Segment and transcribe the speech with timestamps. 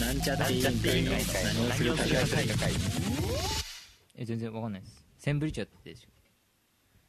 [0.00, 0.72] なんちゃって委員会
[1.04, 1.10] の。
[1.68, 2.44] 何をするか会
[4.16, 5.04] え全然わかんないです。
[5.18, 6.06] センブリ茶ってでし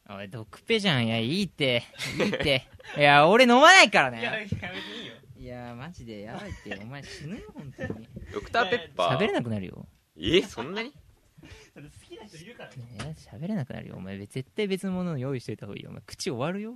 [0.09, 0.13] ょ？
[0.13, 1.07] おいドクペじゃん。
[1.07, 1.83] いやいいって。
[2.19, 2.67] いいって。
[2.97, 4.19] いや俺飲まないからね。
[4.19, 4.57] いやいいよ。
[5.39, 6.21] いやマジで。
[6.21, 6.77] やばいって。
[6.81, 8.07] お前死ぬよ本当に。
[8.33, 9.17] ドクターペッパー。
[9.17, 9.87] 喋れなくなるよ。
[10.19, 10.91] えそんなに？
[10.91, 12.75] 好きな人いるからね。
[12.93, 13.95] いや喋れなくなるよ。
[13.95, 15.91] お前絶対別のものを用意しといた方がいいよ。
[15.91, 16.75] お前口終わるよ。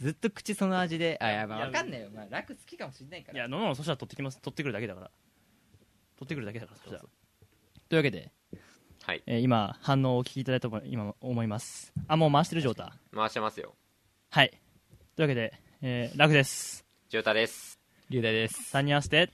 [0.00, 1.18] ずっと口その味で。
[1.20, 1.58] あやばい。
[1.58, 2.08] いやわかんないよ。
[2.12, 3.34] お前楽好きかもしんないから。
[3.34, 4.40] いや飲むのそしたら取ってきます。
[4.40, 5.10] 取ってくるだけだから
[6.18, 7.10] 取ってくるだけだからそしたらとい
[7.94, 8.30] うわけで、
[9.04, 9.22] はい。
[9.26, 11.92] えー今反応をお聞きいただいたと今思います。
[12.08, 12.90] あもう回してる状態。
[13.14, 13.74] 回してますよ。
[14.30, 14.50] はい。
[15.14, 15.52] というわけで、
[15.82, 16.84] えー、楽です。
[17.08, 17.78] ジョータです。
[18.10, 18.76] 龍大です。
[18.76, 19.30] 3人合わせて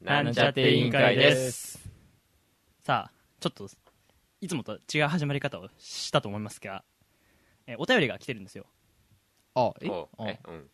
[0.00, 1.78] なんちゃって委員会です。
[2.80, 3.68] さあちょっと
[4.40, 6.82] いつもと違う始まり方をしたと思いますが、
[7.66, 8.64] えーお便りが来てるんですよ。
[9.54, 9.88] あえ？
[9.88, 10.70] おあえうん。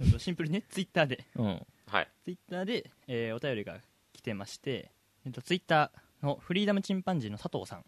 [0.00, 1.24] うんとシンプルにねツイッターで。
[1.34, 1.66] うん。
[1.88, 2.08] はい。
[2.24, 3.78] ツイッターで、えーお便りが
[4.18, 4.90] 来てまして、
[5.24, 7.84] えっと、ツイッターのフリーダムチンパンジーの佐藤さん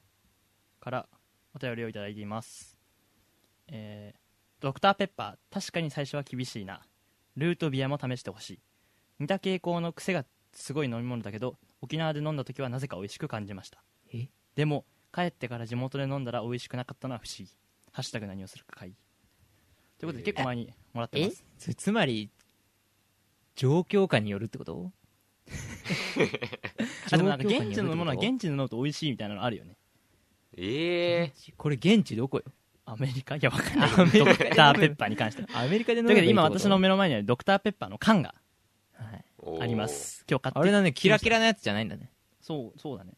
[0.81, 1.09] から
[1.55, 2.77] お便りをいただいています、
[3.67, 4.21] えー
[4.61, 6.83] ドクターペッパー確かに最初は厳しいな。
[7.35, 8.61] ルートビアも試してほしい。
[9.19, 13.83] 似た傾向の癖がすごい飲み物だけど沖縄で飲んだ時はなぜか美味しく感じました。
[14.13, 14.29] え？
[14.55, 17.51] でも帰ってから地元で飲んだら美味しくなかったのは不思議。
[17.91, 18.97] ハッシュタグ何をするか会議。
[19.99, 21.31] ということで結構前にもらってまえ？
[21.57, 22.29] すつまり
[23.57, 24.93] 状況下によるってこと？
[27.13, 29.77] あでもなんか現地のものは現地で飲むと美味しいみたいなのあるよね。
[30.57, 32.45] ええこれ現地どこよ。
[32.85, 33.37] アメリカ？
[33.37, 33.91] いやわかんない。
[33.91, 33.97] ド
[34.27, 35.61] クターペッパーに関しては。
[35.61, 38.35] アメリカで飲というわけで今私の目の前にはドクターペッパーの缶が
[38.95, 39.25] はい。
[39.39, 39.63] ー。
[39.63, 40.25] あります。
[40.29, 40.59] 今日買って。
[40.59, 42.11] あれだねキラキラなやつじゃないんだね。
[42.41, 43.13] そうそうだね。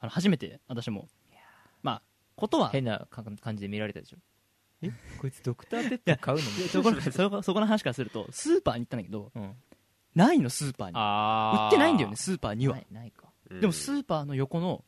[0.00, 1.08] あの初めて私も。
[1.82, 2.02] まあ
[2.36, 2.70] ことは。
[2.70, 4.16] 変なか感じで見られたでしょ？
[4.80, 4.90] え？
[5.20, 6.42] こいつドクターペッパー買うの？
[7.02, 9.30] そこそこの話からするとスーパーに行ったんだけど。
[9.34, 9.54] うん
[10.18, 10.94] ないのスーパーに。
[10.96, 12.74] あ売ってないんだよねスーパーには。
[12.74, 13.28] ないないか。
[13.50, 13.60] うん。
[13.60, 14.84] でもスーパーの横の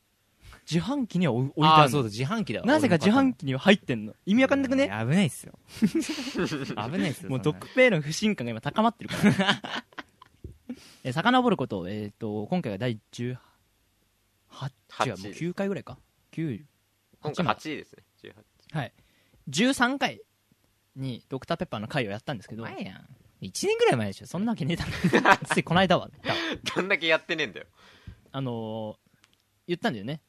[0.69, 1.83] 自販機には置いてああるの。
[1.85, 2.65] あそうだ自販機だわ。
[2.65, 4.13] なぜか自販機には入ってんの。
[4.25, 4.87] 意味わかんなくね？
[4.87, 5.57] 危ないっすよ。
[5.79, 9.63] 危ないっすよもうドクペイの不信感が今高まってるから。
[11.03, 13.39] え遡ることえっ、と今回が第18違うも
[14.59, 15.97] う9回ぐらいか
[16.33, 16.61] ？9
[17.21, 18.03] 今回8位ですね。
[18.71, 18.93] 18はい。
[19.49, 20.21] 13回
[20.95, 22.63] にドクターペッパーの回をやったんですけど。
[22.63, 23.07] 前やん
[23.41, 24.27] 1年ぐらい前でしょ。
[24.27, 24.91] そんなわけねえだろ。
[25.45, 26.09] ついこの間は。
[26.75, 27.67] どんだけやってねえんだよ。
[28.31, 29.11] あのー
[29.67, 30.21] 言ったんだよね。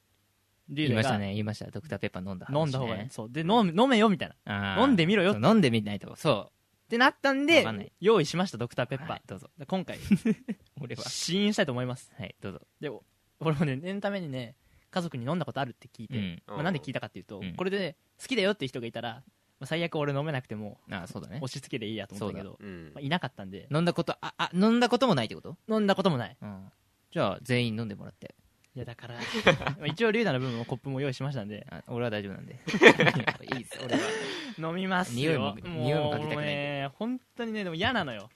[0.69, 1.03] リュウダイが。
[1.03, 1.27] 言いましたね。
[1.29, 1.71] 言いました。
[1.71, 2.61] ドクターペッパー飲んだ話ね。
[2.61, 3.29] 飲んだ方がいいそう。
[3.31, 4.75] で飲む飲めよみたいな。
[4.77, 4.85] あー。
[4.85, 5.33] 飲んでみろよ。
[5.33, 6.15] そう飲んでみないと。
[6.17, 6.53] そう。
[6.87, 7.93] ってなったんでんない。
[8.01, 9.51] 用意しましたドクターペッパー、はいどうぞ。
[9.59, 9.99] で今回
[10.81, 11.05] 俺は。
[11.05, 12.13] 試飲したいと思います。
[12.17, 12.61] はいどうぞ。
[12.81, 13.03] でお
[13.41, 14.57] 俺もね念のためにね
[14.93, 16.43] 家族に飲んだことあるって聞いて、うん。
[16.47, 17.55] まあ、なんで聞いたかっていうと、うん。
[17.57, 19.25] これで、ね、好きだよって人がいたら、
[19.63, 21.37] まあ、最悪俺飲めなくてもあそうだね。
[21.41, 22.91] 押し付けでいいやと思ったけど、うん。
[22.95, 23.69] まあ、いなかったんで。
[23.73, 25.57] 飲んだことああ飲んだこともないってこと？
[25.69, 26.37] 飲んだこともない。
[26.43, 26.73] うん。
[27.13, 28.35] じゃあ全員飲んでもらって。
[28.75, 29.15] いやだから
[29.79, 31.65] まあ一応リュウダの分もコップも用意しましたんで。
[31.71, 32.55] あ俺は大丈夫なんで。
[33.55, 34.71] いいっす俺は。
[34.71, 36.47] 飲みます匂いもよ匂いもかけたくない。
[36.47, 38.29] ね本当にねでも嫌なのよ。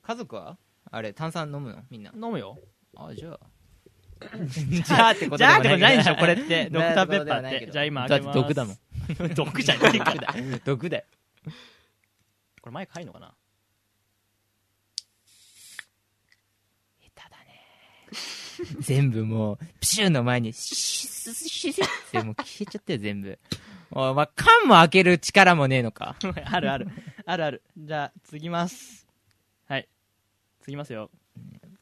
[0.00, 0.56] 家族は？
[0.90, 1.82] あれ炭酸飲むの？
[1.90, 2.10] みんな。
[2.14, 2.58] 飲むよ。
[2.96, 3.40] あじゃあ。
[4.46, 6.70] じゃあってことじゃあってことないでしょこれって。
[6.70, 7.68] ドクターペッパーって。
[7.72, 8.36] じゃあ今開けます。
[8.36, 8.72] だって毒だも。
[8.74, 8.76] ん
[9.34, 10.34] 毒じゃねえから。
[10.64, 11.04] 毒だよ。
[12.60, 13.34] これマイク入んのかな？
[17.00, 18.76] 下手だね。
[18.80, 23.38] 全部もうプシューの前にシュッシュッシュッってもう消えちゃったよ全部。
[23.94, 26.16] おいまあ、缶も開ける力もねえのか？
[26.46, 26.88] あるある。
[27.26, 27.62] あるある。
[27.76, 29.06] じゃあ次ます。
[29.66, 29.88] はい。
[30.60, 31.10] 次ますよ。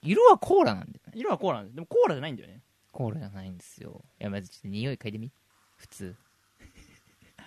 [0.02, 1.12] 色はコーラなんだよね。
[1.14, 2.62] 色はコーラなんですでもコーラじゃないんだよね。
[2.92, 4.02] コーラじゃないんですよ。
[4.20, 5.32] いやまずちょっと匂い嗅いでみ。
[5.76, 6.16] 普通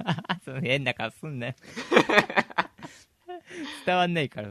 [0.44, 1.54] その変な顔すんなよ。
[3.86, 4.50] 伝わんないから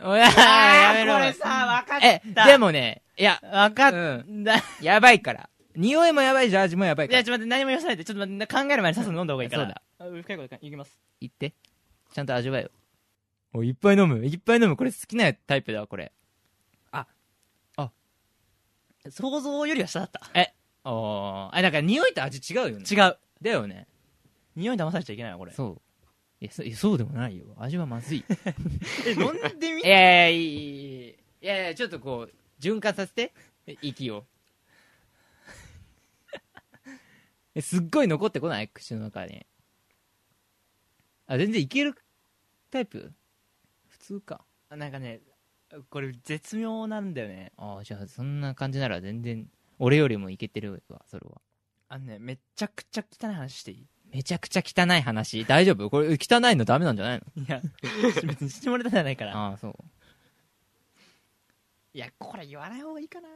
[0.00, 1.14] おややめろ。
[1.14, 4.44] これさ分かえでもねいや分かっうん。
[4.44, 4.62] だ。
[4.80, 5.50] やばいから。
[5.74, 7.18] 匂いもやばいし味もやばいから。
[7.18, 8.04] いやちょっと待って何も言わさないで。
[8.04, 9.62] ちょっと待って考える前にさっさと飲んだ方がいいから。
[9.64, 9.82] そうだ。
[9.98, 11.00] あ深いこといきます。
[11.20, 11.54] 言って。
[12.12, 12.70] ちゃんと味わえよ。
[13.54, 14.24] おいいっぱい飲む。
[14.24, 14.76] いっぱい飲む。
[14.76, 16.12] これ好きなタイプだわこれ。
[19.10, 20.20] 想像よりは下だった。
[20.84, 21.56] おー。
[21.56, 22.84] あだから匂いと味違うよね。
[22.90, 23.86] 違うだよね。
[24.56, 25.52] 匂い騙されちゃいけないなこれ。
[25.52, 25.80] そう。
[26.40, 27.46] いやそいやそうでもないよ。
[27.58, 28.24] 味はまずい。
[29.06, 29.82] え飲んでみ？
[29.82, 31.14] いやいやいいいいい
[31.46, 33.32] やいやちょっとこう循環させて。
[33.82, 34.24] 息を。
[37.54, 38.68] えすっごい残ってこない？
[38.68, 39.46] 口の中に。
[41.26, 41.94] あ全然いける
[42.70, 43.12] タイプ？
[43.88, 44.44] 普通か。
[44.70, 45.20] なんかね
[45.90, 47.52] これ絶妙なんだよね。
[47.56, 49.48] ああじゃあそんな感じなら全然
[49.78, 51.40] 俺よりもいけてるわそれは
[51.88, 53.86] あのねめちゃくちゃ汚い話していい？
[54.12, 55.44] めちゃくちゃ汚い話？
[55.44, 55.88] 大丈夫？
[55.90, 57.42] これ汚いのダメなんじゃないの？
[57.42, 57.60] いや
[58.26, 59.36] 別に下ネタじゃないから。
[59.36, 59.74] ああそう。
[61.94, 63.28] いやこれ言わない方がいいかな。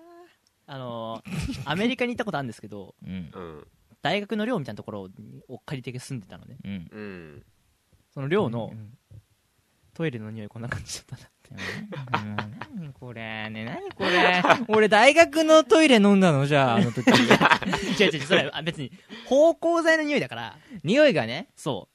[0.66, 3.30] あのーアメリカに行ったことあるんですけどうん。
[3.34, 3.66] うん。
[4.00, 5.08] 大学の寮みたいなところ
[5.48, 6.56] を借りて住んでたのね。
[6.64, 6.88] うん。
[6.90, 7.42] うん。
[8.14, 8.92] その寮のうん
[9.94, 12.36] トイレの匂いこんな感じだったなうん。
[12.82, 14.42] 何これね何これ？
[14.68, 16.46] 俺大学のトイレ飲んだの？
[16.46, 17.08] じゃああの時。
[18.00, 18.90] 違う違うそれあ別に
[19.28, 21.88] 芳香剤の匂いだから匂いがねそ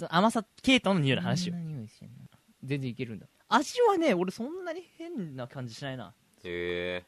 [0.00, 1.54] う甘さ系統の匂いの話よ。
[1.54, 2.14] そんな匂いしてんの？
[2.62, 3.26] 全然いけるんだ。
[3.48, 6.14] 味はね俺そんなに変な感じしないな。
[6.44, 7.06] へえ。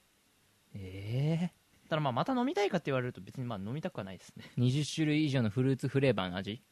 [0.75, 4.45] ええただまあまた飲みたいかって言われると別にまあ飲みたくはないですね。
[4.59, 6.63] 20種類以上のフルーツフレーバーの味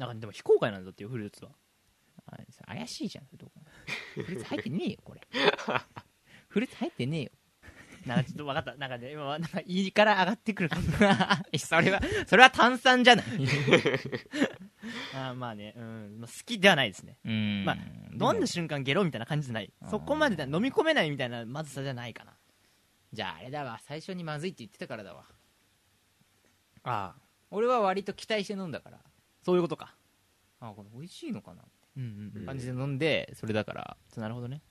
[0.00, 1.50] なんかでも非公開なんだっていうフルーツは。
[2.26, 3.52] あそれ怪しいじゃんそれどこ
[4.14, 5.20] フルーツ入ってねえよこれ。
[6.48, 7.30] フルーツ入ってねえよ。
[8.06, 8.74] なんかちょっと分かった。
[8.76, 10.88] なんかね今はなんか胃から上がってくる感じ
[11.60, 13.26] それはそれは炭酸じゃない。
[15.14, 16.16] あーまあね、うん。
[16.18, 17.18] まあ、好きではないですね。
[17.26, 17.64] うん。
[17.66, 17.76] まあ
[18.12, 19.70] 飲んだ瞬間ゲロみたいな感じじゃない。
[19.90, 20.44] そこまでだ。
[20.44, 22.32] 飲み込めないみたいなまずさじゃないかな。
[23.12, 23.78] じゃああれだわ。
[23.84, 25.26] 最初にまずいって言ってたからだわ。
[26.84, 27.30] ああ。
[27.50, 29.00] 俺は割と期待して飲んだから
[29.42, 29.94] そういうことか。
[30.60, 31.62] あこれ美味しいのかな
[31.96, 34.62] うんうん感じで飲んでそれだからなるほどね。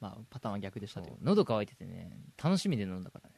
[0.00, 1.16] まあパターンは逆でしたという。
[1.22, 2.10] 喉乾いててね
[2.42, 3.36] 楽しみで飲んだからね。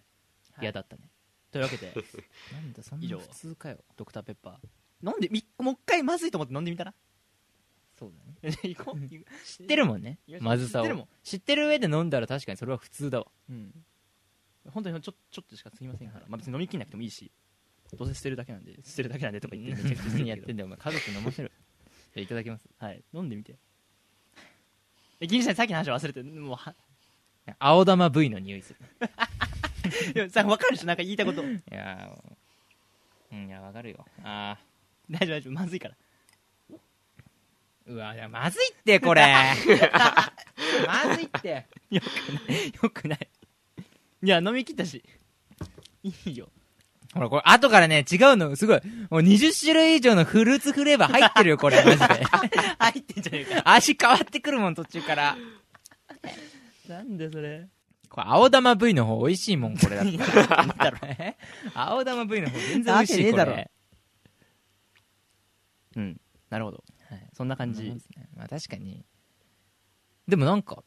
[0.53, 0.65] はい。
[0.65, 1.11] 嫌だったね。
[1.51, 1.93] というわけで
[2.53, 3.19] なんだそん以上。
[3.19, 3.79] な普通かよ。
[3.97, 5.11] ドクターペッパー。
[5.11, 6.95] 飲んでみもう一回まずいと思って飲んでみたら？
[7.97, 8.13] そう
[8.43, 8.57] だね。
[8.75, 9.09] 行こう。
[9.45, 10.19] 知ってるもんね。
[10.41, 10.83] まずさを。
[10.83, 11.09] 知ってるもん。
[11.23, 13.27] 知ってる上で飲んだら確かにそれは普通だわ。
[13.49, 13.85] うん。
[14.71, 17.31] 本当にちょちょっとしか過ぎませんから、まあ、別に飲みきんなくてもいいし
[17.95, 21.53] どうせ捨てるだけなんで捨てるだけなんでとか言ってめちゃくちゃ捨てるけど何やってんだよお前家族に飲ませる
[22.15, 22.65] じゃあいただきます。
[22.79, 23.03] はい。
[23.13, 23.57] 飲んでみて。
[25.21, 26.75] え銀さんさっきの話忘れてもうは
[27.59, 28.79] 青玉 V の匂いする。
[30.15, 30.87] いやさ分かるでしょ？
[30.87, 31.43] なんか言いたいこと。
[31.45, 34.07] いやーうんいやわかるよ。
[34.23, 34.59] あ
[35.11, 35.53] 大丈夫大丈夫。
[35.55, 35.95] まずいから。
[35.95, 36.79] ー
[37.87, 39.23] うわいやまずいってこれ。
[40.87, 41.67] まずいって。
[41.91, 42.07] よく
[42.49, 42.73] ない。
[42.83, 43.29] よくない。
[44.23, 45.03] いや飲み切ったし。
[46.03, 46.49] いいよ
[47.15, 48.57] ほらこれ後からね違うの。
[48.57, 48.81] すごい。
[49.11, 51.83] もう20種類以上のフルーツフレーバー入ってるよこれ。
[51.85, 52.05] マジで。
[52.07, 53.63] 入ってんじゃねえか。
[53.73, 55.37] 味変わってくるもん途中から。
[56.89, 57.69] なんでそれ？
[58.11, 60.57] これ青玉 V の方美味しいもんこれだった。
[60.57, 61.37] らなんだろえ
[61.75, 63.71] 青玉 V の方全然美味しいこれ。
[65.97, 66.21] うん。
[66.51, 67.93] なるほど、はい、そんな感じ、
[68.37, 69.05] まあ確かに。
[70.29, 70.85] でもなんか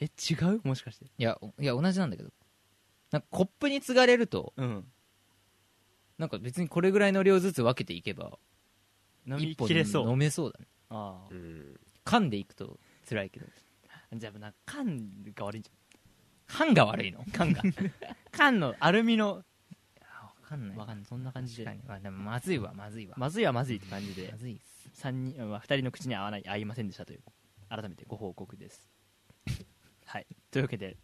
[0.00, 0.60] え違う？
[0.64, 1.06] もしかして。
[1.06, 2.30] いやいや同じなんだけど
[3.10, 4.84] なんかコップに継がれるとうん。
[6.18, 8.38] なんか別にこれぐらいの量ずつ分けていけば
[9.26, 10.10] 飲み一本切れそう。
[10.10, 10.66] 飲めそうだね。
[10.90, 11.28] ああ。
[11.30, 13.46] うん噛んでいくと辛いけど。
[14.14, 15.70] じゃあなんか缶が悪いんじ
[16.46, 17.20] 缶が悪いの？
[17.20, 17.62] ゃん缶が
[18.30, 19.42] 缶のアルミの
[20.42, 20.78] 分かんない。
[20.78, 21.04] わかんない。
[21.04, 21.64] そんな感じで。
[21.64, 21.88] 確かに。
[21.88, 23.14] まあでもまずいわまずいわ。
[23.18, 24.28] まずいはまずいって感じで。
[24.30, 24.90] まずいっす。
[24.94, 27.20] 三人、まあ、2人の口に合わない合いませんでしたという
[27.68, 28.88] 改めてご報告です。
[30.04, 30.26] はい。
[30.52, 30.96] というわけで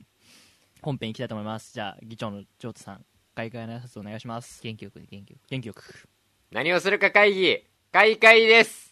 [0.83, 1.73] 本編いきたいと思います。
[1.73, 3.05] じゃあ議長のジョートさん
[3.37, 4.61] 開会の挨拶お願いします。
[4.63, 5.49] 元気よく元気よく。
[5.49, 6.09] 元気よく。
[6.51, 8.92] 何をするか会議開会です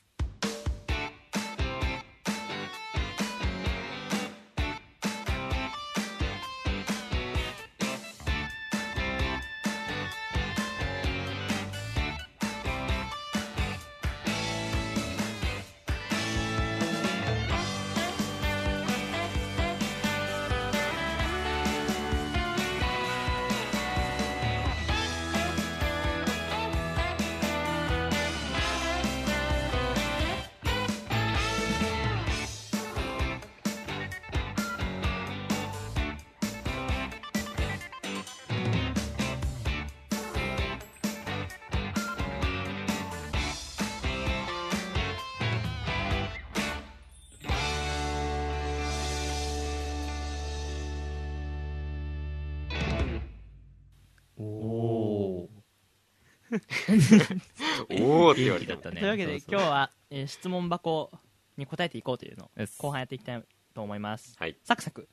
[59.00, 61.10] ねというわけで今日は、えー質問箱
[61.56, 62.78] に答えていこうというのをです。
[62.80, 64.34] 後半やっていきたいと思います。
[64.38, 64.56] はい。
[64.64, 65.08] サクサク。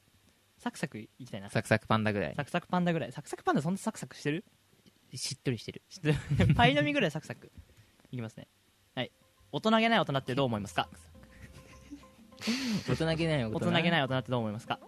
[0.60, 1.50] サクサクいきたいな。
[1.50, 2.36] サクサクパンダぐらい。
[2.36, 3.12] サクサクパンダぐらい。
[3.12, 4.46] サクサクパンダそんなサクサクしてる？
[5.14, 5.82] しっとりしてる。
[6.56, 7.52] パイの実ぐらいサクサク。
[8.12, 8.48] いきますね。
[8.96, 9.12] はい。
[9.52, 10.90] 大人げない大人ってどう思いますか？
[12.88, 14.80] 大人げない大大人げないい大人ってどう思いますか？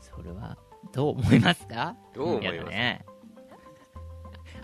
[0.00, 0.56] それは
[0.92, 1.96] どう思いますか？
[2.14, 2.54] どう思います？
[2.56, 3.04] やだね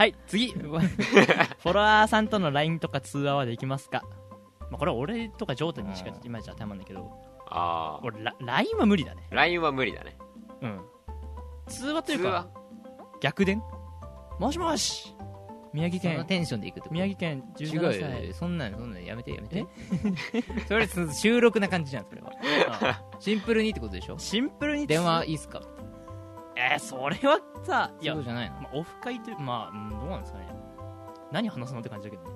[0.03, 0.49] はい次。
[0.59, 4.03] フォロワーさんとの LINE とか通話はできますか、
[4.63, 7.09] まあ、これは俺とかジョータにしかうんいまいち当てはまんないけど
[7.49, 9.29] ああ俺ラ LINE は無理だね。
[9.31, 10.19] LINE は無理だね。
[10.63, 10.81] うん。
[11.69, 12.49] 通話というか
[13.21, 13.63] 逆電？
[14.41, 15.15] もしもし。
[15.73, 16.15] 宮城県。
[16.15, 18.35] そのテンションでいくって宮城県違17う歳よ。
[18.35, 19.65] そんなのそんなのやめてやめて。
[20.67, 22.33] それそ収録な感じじゃんそれは。
[22.83, 24.19] あ シンプルにってことでしょ？
[24.19, 25.63] シンプルに電話いいっすか？
[26.71, 28.61] えー、それはさいやそうじゃないの？
[28.61, 30.49] まあ、オフ会というまあ、うん、どうなんですかね。
[31.33, 32.31] 何話すのって感じだけどね。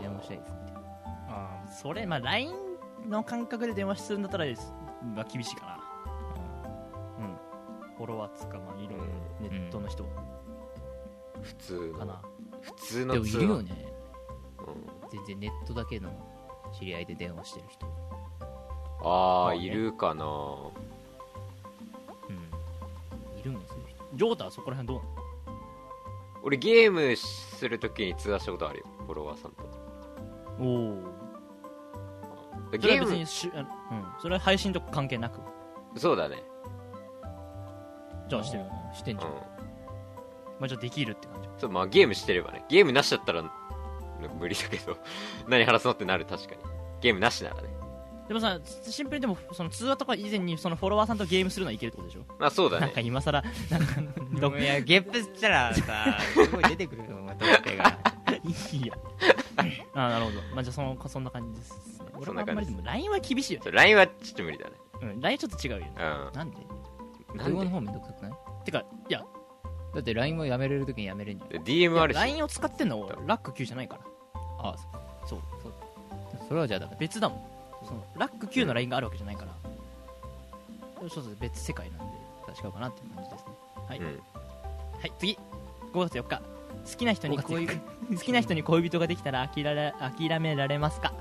[0.00, 0.80] 電話したいですみたいな
[1.28, 2.54] ああそれまあ LINE
[3.08, 4.46] の感覚で電話するんだったら、
[5.14, 5.78] まあ、厳しいかな。
[7.18, 7.36] うん。
[7.96, 9.04] フォロワーつかまあいろいろ
[9.40, 10.04] ネットの人。
[11.42, 11.98] 普通の。
[11.98, 12.22] かな、
[12.62, 13.92] 普通でもいるよね。
[14.60, 15.08] うん。
[15.10, 16.10] 全然ネットだけの
[16.72, 17.86] 知り合いで電話してる人。
[19.04, 19.58] ああね。
[19.58, 20.24] いるかな
[23.46, 24.04] るもんそういう人。
[24.14, 25.60] ジョータはそこら辺どうなの？
[26.42, 28.86] 俺ゲームするときに通話したことあるよ。
[29.06, 29.64] フォロワーさんと。
[30.60, 31.02] おお
[32.70, 33.66] そゲームれは別にし、あうん、
[34.20, 35.40] それは配信と関係なく？
[35.96, 36.42] そうだね。
[38.28, 38.94] じゃあしてる、うん。
[38.94, 39.38] してんじゃん、うん。
[39.38, 39.44] ま
[40.62, 41.48] あ、じゃあできるって感じ。
[41.58, 42.64] そうまあゲームしてればね。
[42.68, 43.42] ゲームなしだったら
[44.38, 44.96] 無理だけど。
[45.48, 46.60] 何話すのってなる確かに。
[47.00, 47.68] ゲームなしならね
[48.28, 52.24] でもさシンプルにでもその通話とか以前にそのフォロワーさんとゲームするのはいけるってことでしょ？
[52.38, 54.02] まあそうだなんかね今更なんか
[54.40, 57.98] どいやゲップしたらさすごい出てくるよまた手が。
[58.44, 58.94] いいや。
[59.94, 60.40] あなるほど。
[60.54, 62.06] まあじゃあそのそんな感じですね。
[62.14, 64.72] 俺そんな感じもあんまりでも LINE は厳しいよそう LINE はちょっと無理だね。
[65.02, 65.92] うん LINE ちょっと違うよね。
[65.98, 66.56] うなんで？
[66.58, 68.32] んなの方めんどくさくない？
[68.64, 69.24] てかいや。
[69.94, 71.50] だって LINE もやめれるときにやめれんじゃん。
[71.50, 74.02] で DM あるし LINE を使ってんのラック Q じゃないから。
[74.58, 74.74] あ
[75.26, 75.40] そう。
[75.62, 75.72] そう。
[76.48, 77.55] それはじゃあだから別だもん
[77.86, 79.52] そのラック Q の LINE があるわけじゃないから、
[81.08, 82.16] そうそう別世界なんで
[82.62, 83.52] 違うかなっていう感じですね。
[83.88, 84.06] はい、うん。
[84.06, 84.12] は
[85.06, 85.38] い次。
[85.92, 86.42] 5月4日。
[86.92, 87.74] 好きな人に恋 好
[88.22, 91.12] きな人に恋人ができたら諦め諦められますか？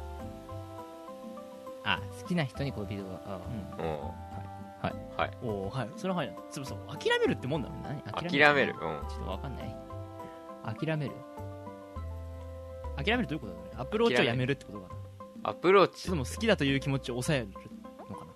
[1.84, 3.20] あ好きな人に恋人が。
[3.26, 3.40] あ
[3.80, 3.86] うん。
[3.86, 4.00] うん
[4.82, 4.94] はい。
[5.18, 5.32] はい。
[5.44, 5.90] おおはい。
[5.98, 8.30] それははいつぶそう諦めるってもんだろうね何？
[8.30, 8.74] 諦める？
[8.74, 8.80] うん。
[9.10, 9.76] ちょっとわかんない。
[10.64, 11.12] 諦める？
[12.98, 13.70] 諦めるということだね。
[13.78, 14.94] アプローチをやめるってことか。
[14.94, 14.96] な
[15.48, 16.08] アプローチ。
[16.10, 17.54] そも好きだという気持ちを抑えるの
[18.16, 18.32] かな。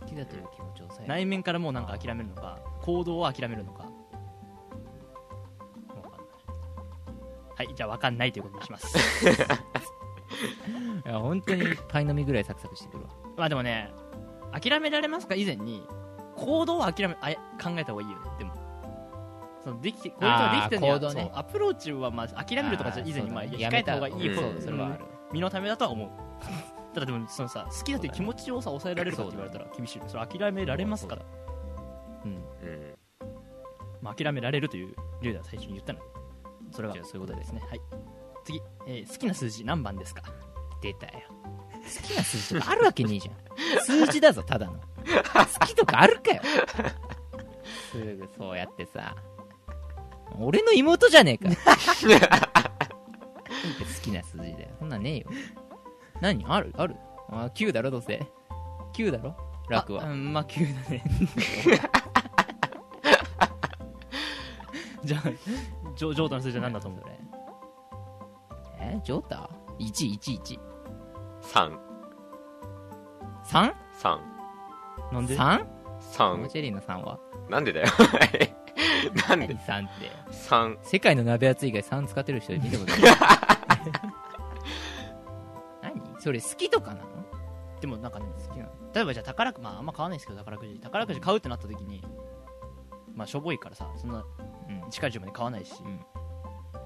[0.00, 1.08] 好きだという気持ちを抑える。
[1.08, 3.84] 内面からもうなんか諦めるのか行動を諦めるのか。
[3.84, 3.88] わ
[6.02, 6.28] かんない。
[7.56, 8.98] はいじゃあ分かんないということにします。
[11.06, 13.10] いや本当にパイ飲みぐらいサクサクしてくるわ。
[13.38, 13.90] まあでもね
[14.52, 15.86] 諦められますか以前に
[16.36, 17.30] 行動は諦めあ
[17.62, 18.30] 考えた方がいいよね。
[18.38, 18.52] でも。
[19.62, 21.30] そのできてこういう人ができてるにはね。
[21.32, 26.23] アプローチはまあ諦めるとかじゃ以前にまあ控えた方がいいやめた方うんそれはある身のためだとは思う
[26.92, 31.18] ただでもそのさ好きだという気持ちをさ抑えられるかって言われたら厳しいよそれ諦められますか？
[32.24, 32.94] うんうん。
[34.00, 35.98] まあ、諦められるという理由では最初に言ったの。
[35.98, 36.04] で
[36.72, 36.94] それは。
[36.94, 37.62] そういうことですね。
[37.68, 37.80] はい。
[38.44, 40.22] 次、えー好きな数字何番ですか？
[40.82, 41.12] 出たよ。
[41.28, 43.80] 好きな数字とかあるわけねえじゃん。
[43.82, 44.74] 数字だぞただの。
[44.80, 44.80] 好
[45.66, 46.42] きとかあるかよ。
[47.90, 49.14] すぐそうやってさ。
[50.38, 51.50] 俺の妹じゃねえか。
[51.54, 51.54] 好
[54.02, 54.68] きな数字だよ。
[54.78, 55.26] そんなんねえよ
[56.20, 56.44] 何？
[56.48, 56.72] ある？
[56.76, 56.96] ある？
[57.30, 58.20] あ9だろどうせ。
[58.94, 59.36] 9だろ？
[59.68, 60.04] 楽は。
[60.04, 61.04] あうんまあ9だね。
[65.04, 65.22] じゃあ
[65.96, 67.00] ジョジョータの数字は何だと思う？
[67.02, 67.18] それ
[68.80, 70.58] えジョータ ?111
[71.42, 71.78] 3
[73.44, 73.74] 3?
[74.00, 74.18] 3
[75.12, 75.66] なんで？3?
[76.00, 77.18] 3チェリーの3は？
[77.50, 77.86] なんでだよ。
[79.28, 83.00] なん何で3って？3世界の鍋厚以外3使ってる人見たことない。
[83.02, 84.12] 何
[86.24, 87.08] それ好きとかなの？
[87.80, 88.70] でもなんかね好きなの。
[88.94, 90.80] 例えばじゃあ宝くまああんま買わないですけど宝くじ。
[90.80, 92.02] 宝くじ買うってなった時に
[93.14, 94.24] まあしょぼいからさそんな
[94.68, 96.00] うん近い順番で買わないし、うん。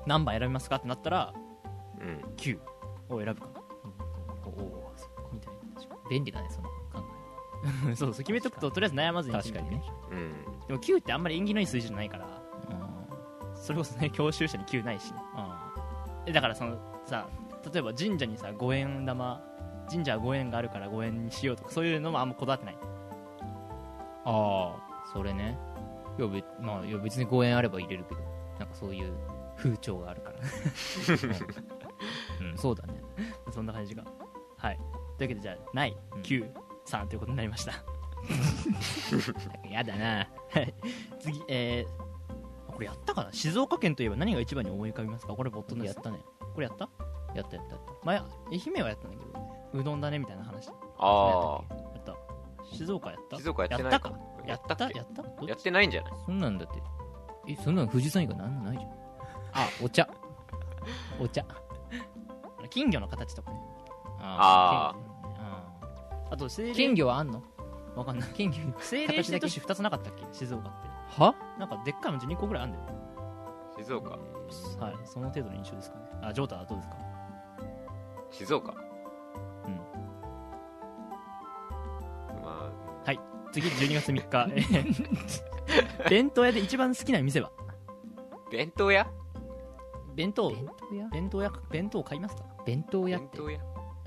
[0.07, 1.33] 何番選びますかってなったら
[2.01, 2.21] うん。
[2.37, 2.59] 9
[3.11, 3.49] を選ぶか
[4.45, 4.93] おお
[5.33, 7.01] みたいな確かに便利だねその考
[7.89, 9.83] な そうそう決めとくととりあえず悩まずに確かにね。
[10.11, 10.33] うん。
[10.67, 12.27] でも9ってあんまり縁起のいい数字じゃないから
[12.71, 12.75] え
[13.55, 15.21] それこそね教習者に9ないしね。
[16.27, 16.77] えだからその
[17.07, 17.29] さ
[17.73, 19.43] 例えば神社にさ5円玉
[19.91, 22.77] 神社は5円があるから5円にしようとかそういうのもあんまこだわってない？
[24.25, 24.89] ああ。
[25.13, 25.59] それね。
[26.19, 28.21] いや,、べまあ、いや別に5円あれば入れるけど
[28.59, 29.13] なんかそういう
[29.57, 30.37] 風潮があるから、
[32.41, 32.51] うん。
[32.51, 33.01] うん、そうだね。
[33.51, 34.05] そんな感じが
[34.59, 34.77] はい。
[35.17, 36.21] というわけでじゃあないうん。
[36.21, 36.51] 9、
[36.87, 37.73] 3ということになりました。
[39.71, 40.29] やだな。
[41.21, 43.33] 次えー、これやったかな？
[43.33, 45.33] 静岡県といえば何が一番に思い浮かびますか？
[45.35, 46.19] これボットのやったね。
[46.55, 46.91] これやった？
[47.35, 47.93] やったやったやった。
[48.07, 48.25] 前愛
[48.77, 49.25] 媛はやったんだけ
[49.77, 50.67] どうどんだねみたいな話。
[50.67, 51.61] やあ
[51.99, 52.15] った。
[52.75, 53.37] 静岡やった。
[53.37, 54.19] あ静岡やってないやったか？
[54.47, 55.47] やったやった？
[55.47, 56.13] やってないんじゃない？
[56.27, 56.83] そんなんだって。
[57.49, 58.91] えそんなの富士山以外なんもないじゃん。
[58.91, 58.97] あ
[59.83, 60.09] お茶。
[61.21, 61.45] お茶。
[62.71, 63.61] 金魚の形とかね。
[64.21, 64.95] あ
[66.31, 66.73] あと精霊。
[66.73, 67.43] 金魚はあんの？
[67.97, 68.29] わかんない。
[68.31, 68.67] 金魚。
[68.79, 70.25] 政令指定都市2つなかったっけ？
[70.33, 70.89] 静岡って。
[71.23, 71.35] は？
[71.59, 72.85] なんかでっかい文字2個ぐらいあるんだよ。
[72.87, 72.93] ね
[73.79, 74.11] 静岡。
[74.11, 74.21] はい。
[75.05, 76.05] その程度の印象ですかね。
[76.23, 76.97] あジョータはどうですか？
[78.31, 78.73] 静岡。
[78.73, 79.75] うん。
[82.43, 82.73] ま
[83.53, 84.53] 次12月3日。
[84.55, 85.49] えー
[86.09, 87.51] 弁当屋で一番好きな店は？
[87.59, 89.07] あ弁当屋？
[90.15, 90.51] 弁当。
[90.51, 91.09] 弁当屋？
[91.11, 93.27] 弁当屋弁当買いますか弁当屋って？
[93.39, 93.59] 弁当屋。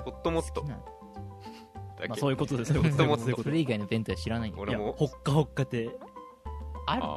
[0.04, 0.82] ホットモット好きなだ
[2.08, 2.82] まあけそういうことですよ。
[2.82, 3.50] ホットモットそういうこと。
[3.50, 4.60] それ以外の弁当屋知らないんだ。
[4.60, 4.94] よいや俺も。
[4.94, 5.92] ほっかほっか亭
[6.88, 7.02] ある？
[7.04, 7.08] あ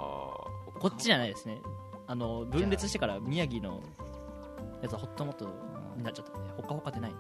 [0.78, 1.58] こっちじゃないですね。
[2.06, 3.80] あの分裂してから宮城の
[4.82, 5.46] やつはホットモット
[5.96, 7.14] になっちゃったんでほっかほっかってない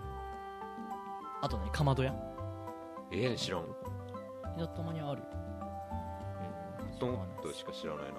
[1.42, 2.10] あとねかまど屋？
[2.10, 2.14] ー
[3.10, 3.66] えー、知らん。
[4.68, 5.22] たまにある。
[6.94, 8.14] ットモットしか知らないな。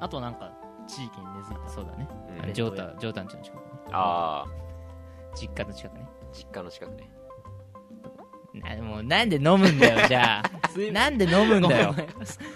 [0.00, 0.52] あとなんか
[0.86, 1.68] 地域に根付いた。
[1.68, 2.08] そうだね。
[2.36, 2.42] うん。
[2.42, 3.62] あれジョータジョータんちの近くね。
[3.92, 4.44] あ
[5.34, 6.06] 実家の近くね。
[6.32, 7.10] ー実家の近くね
[8.54, 10.50] なもうなんで飲むんだよじゃあ。
[10.92, 11.94] なんで飲むんだよ。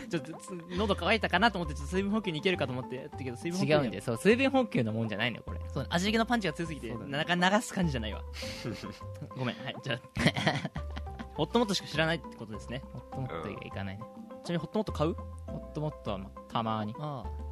[0.09, 4.03] ちょっとつ喉乾いたかなと思ってちょっと水分補給に行けるかと思ってやったけど水分補給に違うんだよ。
[4.03, 5.61] そう水分補給のもんじゃないのよこれ。
[5.69, 8.23] そう味気のパンチが強すぎてなかなか流す感じじゃないわ。
[9.37, 9.57] ごめん。
[9.65, 9.99] はいじゃあ。
[11.35, 12.83] ホットモットしか知らないってことですね。
[12.93, 14.05] ホットモット以外行かないね。
[14.45, 15.15] ちなみにホットモット買う？
[15.15, 16.95] ホットモットはまあたまに。
[16.99, 17.49] ああ。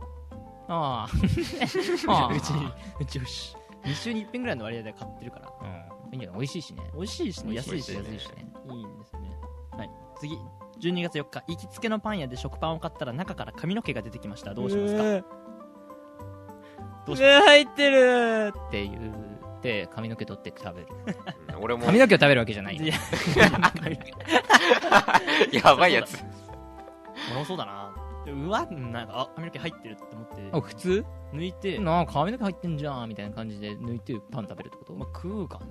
[0.69, 1.09] ああ。
[1.09, 1.09] あ
[2.35, 2.53] うち
[3.00, 6.82] うちよし2週に1遍ぐらいの割合で買ってるからうんいいんじゃない美味しいしね。
[6.94, 7.54] 美味しいしね。
[7.54, 8.46] 安いし安いしね。
[8.70, 9.37] いいんですよね。
[9.76, 9.90] はい。
[10.18, 10.38] 次。
[10.80, 14.52] 12月4日行きつけのパン屋で食パンを買ったら中から髪の毛が出てきました。
[14.54, 15.26] どうしますか？
[17.06, 18.52] どうし上入ってる。
[18.68, 19.14] って言
[19.58, 20.88] って髪の毛取って食べる。
[21.49, 21.87] うん俺も。
[21.87, 22.94] 髪の毛を食べるわけじゃないいや。
[25.52, 26.18] やばいやつ。
[27.30, 27.94] おもろそうだな。
[28.28, 30.50] うわなんかあ髪の毛入ってるって思って。
[30.52, 31.04] あ普通？
[31.32, 35.66] 抜いて、なあ髪の毛入ってんじゃんみたいな感じで抜いてパン食べるってこと、まあ、食うかな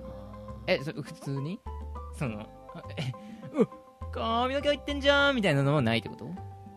[0.68, 1.60] えそれ普通に？
[2.18, 2.42] その
[2.74, 3.12] あえ
[3.60, 3.68] う
[4.12, 6.30] 髪の毛入ってんじゃんみたいなのはないってこと？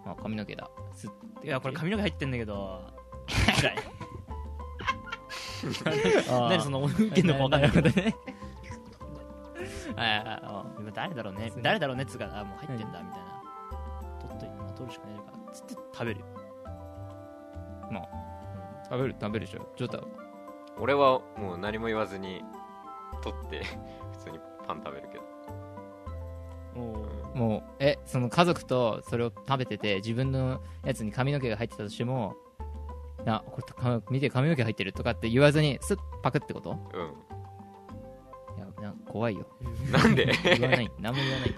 [0.07, 0.71] あ髪の毛だ。
[0.95, 2.80] すっていやこれ髪の毛入ってんだけど。
[6.49, 8.14] 何その受けんのか分かんないけどね。
[9.96, 11.53] はいはいは今誰だろうね。
[11.62, 13.42] 誰だろうねっつうかあもう入ってんだみたいな。
[14.20, 15.53] 取っといて、まあ、取るしかないから。
[15.53, 16.20] つって食べる。
[16.20, 16.29] よい
[18.85, 19.68] 食べる食べるでしょ。
[19.77, 20.09] ちょっと。
[20.79, 22.44] 俺はもう何も言わずに
[23.23, 23.62] 取って
[24.12, 25.25] 普通にパン食べるけど。
[26.77, 32.37] おもうえその家族とそれを食べてて自分のやつに髪の毛が入ってたとしても
[33.25, 36.71] なこれか見て髪の毛入ってるとかって言わずにスッパクってこと？
[36.73, 36.77] う
[38.59, 39.47] いやな怖いよ。
[39.61, 40.27] ん なんで？
[40.59, 40.90] 言わない。
[41.01, 41.55] 何も言わない。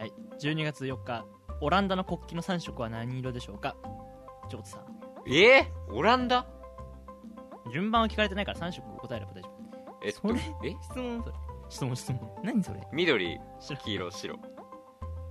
[0.00, 0.12] はい。
[0.40, 1.24] 12月4日
[1.60, 3.76] オランダの国旗の3色は何色でしょうか？
[4.50, 4.82] ジョーツさん。
[5.28, 6.46] えー、オランダ？
[7.72, 9.48] 順番は聞かれてないから3色答えれば大丈
[10.04, 10.76] えっとそれえ？
[10.82, 11.22] 質問。
[11.22, 11.34] それ。
[11.66, 12.30] 夫質問質問。
[12.42, 12.80] 何それ？
[12.92, 13.38] 緑
[13.84, 14.38] 黄色白。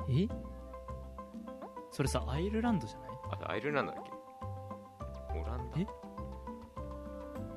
[0.10, 0.28] え？
[1.92, 3.10] それさアイルランドじゃない？
[3.44, 4.12] あアイルランドだっけ？
[5.40, 5.80] オランダ。
[5.80, 5.88] え？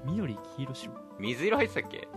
[0.04, 0.92] 緑黄色白。
[1.18, 2.08] 水色入ってたっけ？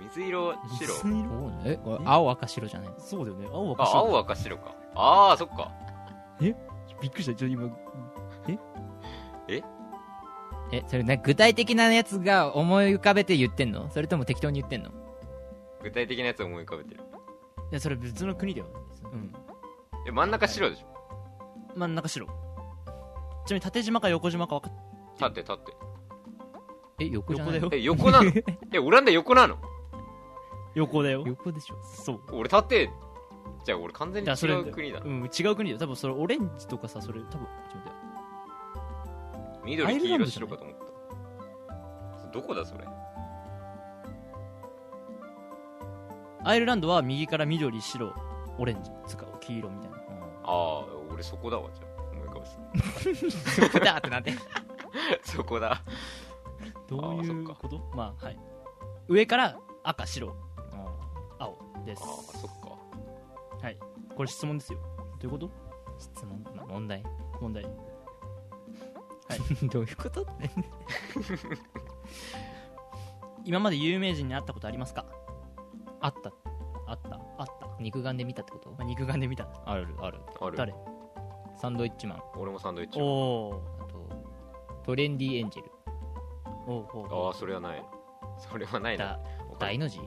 [0.00, 0.58] 水色白。
[0.78, 1.30] 水色？
[1.30, 2.00] おえ？
[2.04, 2.94] 青赤白じゃない？
[2.98, 3.48] そうだよね。
[3.52, 3.98] 青赤あ白。
[4.00, 4.74] 青赤白か。
[4.96, 5.70] ああそっか。
[6.40, 6.54] びっ
[7.10, 7.34] くりした。
[7.34, 7.68] ちょ今
[10.76, 13.88] えそれね具体的なやつが思い浮かべて言ってんの？
[13.90, 14.90] それとも適当に言ってんの？
[15.82, 17.00] 具体的なやつを思い浮かべてる。
[17.70, 18.66] いやそれ別の国だよ。
[19.04, 19.32] うん。
[20.06, 21.78] え真ん中白でしょ？
[21.78, 22.26] 真ん中白。
[22.26, 22.34] ちな
[23.50, 24.74] みに縦島か横島か分かっ
[25.16, 25.72] 立って立って
[27.04, 27.60] え横じゃない？
[27.60, 27.70] 横だよ。
[27.72, 28.32] え横なの？
[28.72, 29.56] えオランダ横なの？
[30.74, 31.22] 横だよ。
[31.26, 31.76] 横でしょ。
[31.84, 32.20] そう。
[32.32, 32.90] 俺縦。
[33.64, 35.00] じゃあ俺完全に違う国だ。
[35.04, 35.78] うん違う国だよ。
[35.78, 37.46] 多分それオレンジとかさそれ多分ちょっと
[37.78, 38.03] 待って。
[38.03, 38.03] ア
[39.64, 40.84] 緑黄色白かと思った。
[42.28, 42.84] どこだそれ？
[46.44, 48.12] アイルランドは右から緑白
[48.58, 49.96] オレンジつうか黄色みたいな。
[49.96, 50.00] あ
[50.44, 52.02] あ俺そこだわじゃあ。
[52.12, 53.26] 思い浮かべて
[53.62, 54.38] 横 だってなんでた
[55.22, 55.82] そこだ。
[56.86, 57.78] どういうこと？
[57.94, 58.38] まあはい。
[59.08, 60.34] 上から赤白。
[61.38, 62.02] 青です。
[62.02, 62.74] ああそっか。
[64.14, 64.78] これ質問ですよ。
[65.20, 65.50] どういうこと？
[65.98, 66.42] 質問？
[66.54, 67.02] まあ問題
[69.70, 70.50] どういうことって。
[73.44, 75.04] 今まで有名人に会ったことありますか？
[76.00, 76.32] あった。
[76.86, 77.20] あった。
[77.38, 78.74] あった、ま肉眼で見たってこと？
[78.78, 79.48] あ、肉眼で見た。
[79.64, 80.20] あるある。
[80.40, 80.56] ある。
[80.56, 80.74] 誰？
[81.56, 82.22] サンドイッチマン。
[82.36, 84.08] 俺もサンドイッチおおあと
[84.84, 85.70] トレンディエンジェル。
[86.66, 86.72] お
[87.12, 87.84] おああそれはない。
[88.38, 89.04] それはないな。
[89.04, 89.18] だ
[89.58, 90.00] 大の字？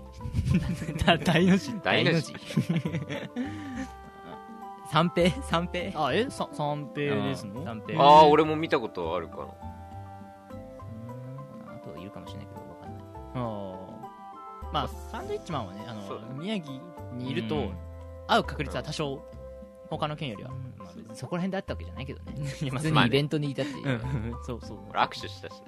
[1.05, 1.73] だ大の字。
[1.79, 2.33] 大の字
[4.91, 5.29] 三平？
[5.43, 5.91] 三平？
[6.01, 6.29] あえ？
[6.29, 7.63] さ三平ですの？
[7.63, 8.01] 三平。
[8.01, 9.43] ああ俺も見たことあるかな。
[9.43, 9.49] うん
[11.69, 13.03] あといるかもしれないけどわかんない。
[13.35, 14.73] あー。
[14.73, 16.73] まあサンドイッチマンはねあの宮城
[17.15, 17.77] にいるとうん。
[18.27, 19.21] 会う確率は多少
[19.89, 20.51] 他の県よりは。
[20.51, 21.15] うんまあ別に。
[21.15, 22.33] そこら辺であったわけじゃないけどね。
[22.61, 24.35] いま普通にイベントにいたっていう、うん。
[24.43, 24.77] そうそう。
[24.89, 25.61] 俺握手したし。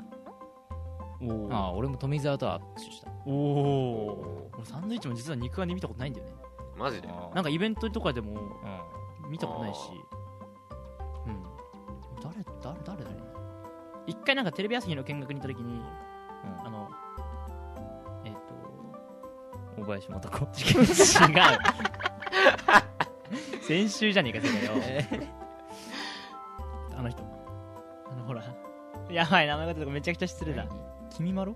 [1.21, 3.11] なおおああ俺も富澤とは握手した。
[3.25, 6.33] おお俺サンドイッチも実は肉眼で見たことないんだよね。
[6.77, 7.09] マジで？
[7.35, 8.39] なんかイベントとかでもうん
[9.29, 9.79] 見たことないし。
[11.25, 11.43] うん。
[12.21, 13.15] 誰誰誰誰
[14.07, 15.81] 一回なんかテレビ朝日の見学に行った時に
[16.65, 16.89] あの
[18.25, 18.33] えっ、
[19.77, 20.19] 大林素子。
[20.19, 20.31] と違
[20.81, 20.85] う。
[23.61, 24.71] 先週じゃねえかそれよ。
[26.97, 27.23] あの人。
[28.11, 28.43] あのほら。
[29.09, 30.65] やばい名前が出てこめちゃくちゃ失礼だ。
[31.09, 31.55] 君まろ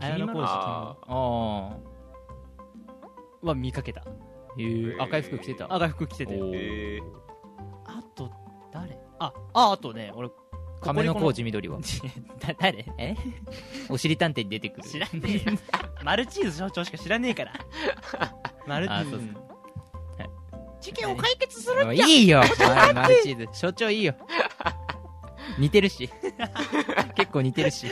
[0.00, 1.76] 綾野浩二あああ
[3.40, 4.02] 君は見かけた
[4.58, 5.72] へえ赤い服着てた。
[5.74, 6.34] 赤い服着てて。
[6.34, 7.02] えー。
[7.84, 8.30] あと
[8.72, 8.98] 誰？
[9.18, 10.30] あああとね俺
[10.80, 11.78] 亀の工事緑は。
[12.40, 12.86] だ誰？
[12.98, 13.16] え？
[13.88, 14.88] おしりたんてに出てくる。
[14.88, 15.58] 知らねえよ。
[16.02, 17.52] マルチーズ所長しか知らねえから。
[18.66, 19.20] マルチーズ。
[20.80, 22.42] 事件を解決するあいいよ。
[22.94, 23.48] ママルチーズ。
[23.52, 24.14] 所長いいよ。
[25.58, 26.08] 似てるし。
[27.14, 27.86] 結構似てるし。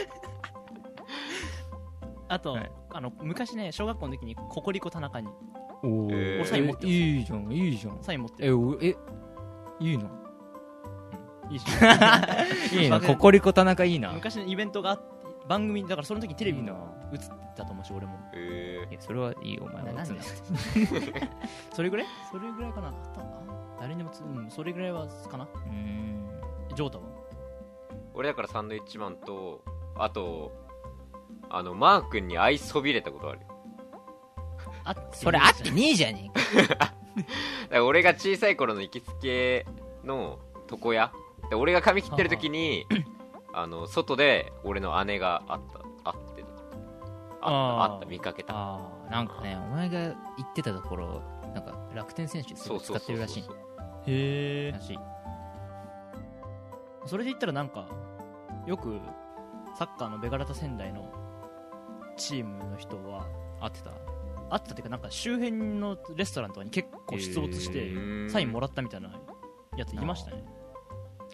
[2.28, 5.28] あと、はいあの昔ね小学校の時にココリコ田中に
[5.82, 6.40] おえー。
[6.40, 7.98] 俺サイン持ってるいいじゃんいいじゃん。
[8.02, 8.48] サイン持ってる。
[8.48, 8.96] えおえ
[9.80, 10.10] いいの？
[11.50, 11.64] いいし
[12.82, 13.00] いいの？
[13.00, 14.12] ココリコ田中いいな。
[14.12, 15.04] 昔のイベントがあって
[15.48, 16.76] 番組だからその時にテレビにいいな
[17.12, 18.18] 映ってたと思うし俺も。
[18.34, 20.42] えそれはいいよお前はなんで打つ
[21.74, 22.06] それぐらい？
[22.30, 22.88] それぐらいかな。
[22.88, 25.44] あった誰にもつうんそれぐらいはかな。
[25.44, 26.28] うーん。
[26.74, 27.04] ジョータは？
[28.14, 29.62] 俺だからサンドイッチマンと
[29.96, 30.52] あと
[31.50, 33.40] あのマー君に愛そびれたことある
[34.84, 36.74] あそれあってねえじゃねえか。
[36.78, 36.92] だか
[37.70, 39.66] ら俺が小さい頃の行きつけ
[40.04, 40.38] の
[40.70, 41.12] 床屋。
[41.50, 42.86] で俺が髪切ってる時に
[43.52, 45.60] あの外で俺の姉があっ
[46.04, 48.54] たあってたあったあった見かけた。
[48.54, 51.22] ああなんかねお前が言ってたところ
[51.54, 53.42] なんか楽天選手すごい使ってるらしい。
[53.42, 53.56] そう
[54.06, 54.98] へえらしい。
[57.06, 57.86] それで言ったらなんか
[58.66, 59.00] よく
[59.78, 61.10] サッカーのベガラタ仙台の
[62.18, 63.26] チームの人は
[63.60, 63.90] 合ってた？
[64.50, 68.28] あったっていうかなんか周辺のレストランとかに結構出没しへてー。
[68.30, 69.10] サインもらったみたいな
[69.76, 70.44] やついましたね。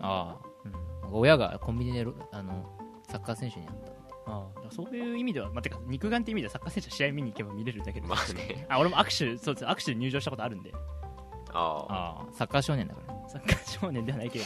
[0.01, 0.81] ああ、なんか
[1.13, 2.65] 親がコンビニでロあの
[3.09, 3.93] サッカー選手になった
[4.33, 4.71] ああ。
[4.71, 8.07] そういう意味では、まあ、てか肉眼って意味ではサッカー選手は試合見に行けば見れるだけで。
[8.09, 8.67] まあね。
[8.69, 10.73] あ俺も握手そうです 握手で入場したことあるんで。
[11.53, 11.93] ああ。
[11.93, 14.45] ああサッカー少年だからサッカー少年ではないけど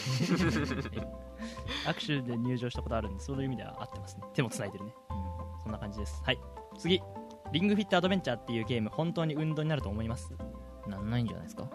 [1.87, 4.25] 握手で入場したことあるんでそういう意味では合ってますね。
[4.35, 4.93] 手もつないでるね
[5.69, 6.23] そんな感じです。
[6.25, 6.39] はい。
[6.79, 7.03] 次。
[7.53, 10.33] リングフィットアドベンチャーっていうゲーム本当に運動になると思います？
[10.87, 11.71] なんないんじゃないですか？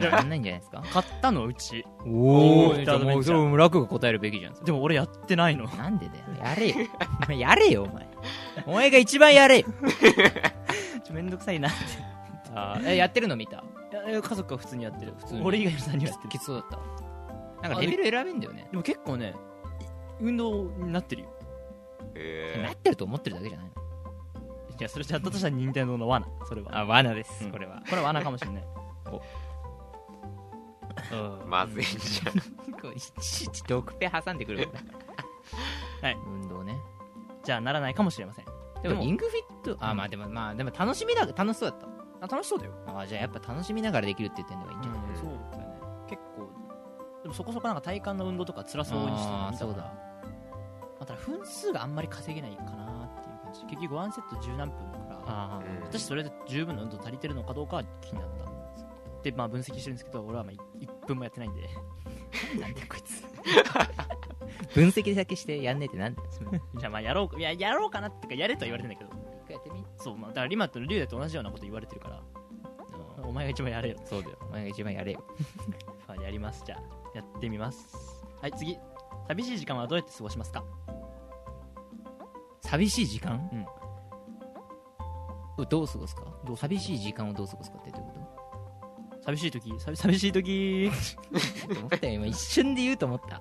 [0.10, 0.82] なんないんじゃないですか？
[0.92, 1.84] 買ったのうち。
[2.06, 5.64] おーじゃあもうそれも楽が答えるべきじゃんでも俺やってないの。
[5.64, 6.24] なんでだよ。
[6.44, 6.76] やれよ。
[7.38, 8.08] やれよお前。
[8.66, 9.66] お前が一番やれよ。
[11.02, 11.78] ちょめんどくさいなって。
[12.54, 13.64] あーえやってるの見た？
[14.22, 15.14] 家族は普通にやってる。
[15.18, 15.42] 普通に。
[15.42, 16.28] 俺以外の3人はやってる。
[16.30, 16.80] きつそうだっ
[17.62, 17.68] た。
[17.68, 18.66] なんかレベル選べんだよね。
[18.70, 19.34] でも結構ね
[20.20, 21.28] 運動になってるよ。
[22.14, 23.72] えなってると思ってるだけじゃないの。
[24.78, 26.26] いやそれじゃったとしたら任天堂の罠。
[26.48, 26.78] それは。
[26.78, 27.50] あ罠です、うん。
[27.50, 27.82] これは。
[27.88, 28.64] これは罠かもしれない。
[31.10, 32.34] ー、まずいじゃん。
[32.80, 34.78] こういちいち毒ペ挟んでくるか
[36.02, 36.18] ら はい。
[36.26, 36.78] 運動ね。
[37.44, 38.44] じゃあならないかもしれません。
[38.44, 41.80] でもでもリングフィットあまあでもまあでも楽しみだ楽しそうだっ
[42.22, 42.72] あ楽しそうだよ。
[42.86, 45.80] たあじゃあやっぱ楽しみながらできるっていう点ではいいんじゃない、そうだよね。
[46.08, 46.50] 結構。
[47.22, 50.09] でもそこそこなんか体幹の運動とか辛そうにしてたそうだ
[51.00, 58.84] あただ分数があんまり稼げないかなっていう感じ結局ワンセット十何分だから私それで十分の運動足りてるのかどうかは気になったんです
[59.22, 61.68] でまあ分析してるんですけど俺はまあ1分もやってないんで。
[62.60, 63.22] なんでこいつ。
[64.74, 66.28] 分析だけしてやんねえってなんだよ
[66.78, 69.10] じゃあまあやろういややろうかなってかやれとは言われてんだけど。
[69.10, 69.84] 一回やってみ。
[69.96, 72.22] そうまあだからリマとリュウダと同じようなこと言われてるから。
[73.22, 73.96] お前が一番やれよ。
[74.04, 74.38] そうだよ。
[74.42, 75.22] お前が一番やれよ。
[76.08, 76.62] まあやります。
[76.64, 77.94] じゃあやってみます。
[78.40, 78.78] はい次。
[79.28, 80.64] 寂しい時間はどうやって過ごしますか？
[82.70, 83.48] 寂しい時間？
[83.52, 83.66] うん。
[85.68, 86.22] どう過ごすか？
[86.56, 88.20] 寂しい時間をどう過ごすかってどういうこ
[89.24, 89.74] 寂しい時？
[89.78, 90.90] 寂寂しい時？
[91.74, 92.14] と 思ったよ。
[92.14, 93.40] 今一瞬で言うと思った、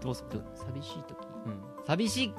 [0.00, 1.16] どうすうん、ど寂しい時？
[1.46, 1.62] うん。
[1.86, 2.34] 寂しい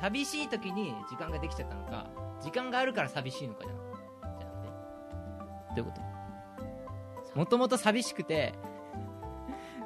[0.00, 2.10] 寂しい時に時間ができちゃったのか
[2.40, 3.78] 時間があるから寂しいのかじゃな
[4.40, 4.68] じゃなくて
[5.76, 5.92] どういうこ
[7.34, 7.38] と？
[7.38, 8.54] もともと寂しくて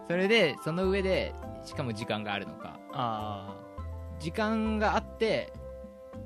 [0.09, 1.35] それでその上で
[1.67, 2.79] しかも時間があるのか。
[2.93, 3.55] あ
[4.19, 5.53] 時間があって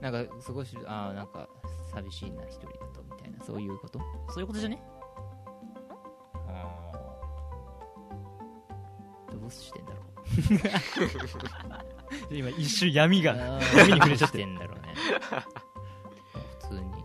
[0.01, 1.49] なんか過ごしああなんか
[1.93, 3.99] 寂しいな一人だとみたいなそういうこと？
[3.99, 4.81] あそういうことじゃね？
[9.33, 9.97] どうしてんだろ
[12.31, 12.35] う？
[12.35, 14.95] 今一瞬闇が闇に触れちゃっしてんだろうね。
[16.61, 17.05] 普通に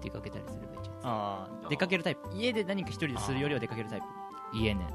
[0.00, 0.96] 出かけたりすればいいじゃん。
[0.96, 2.30] ああ出かけるタイプ。
[2.32, 4.06] 家で何か一人でするよりは出かけるタイプ。
[4.56, 4.86] 家ね。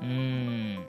[0.00, 0.86] うーん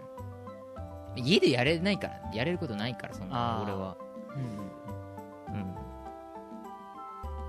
[1.16, 3.96] 家でやれないからやれることないからそんな俺は。
[4.36, 4.72] うん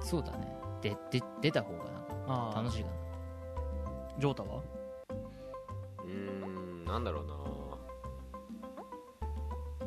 [0.05, 0.53] そうだね。
[0.81, 2.97] でで出た方がなんかああ楽しいかな。
[4.19, 4.61] ジョータは？
[6.05, 7.37] うーんなんだろうな。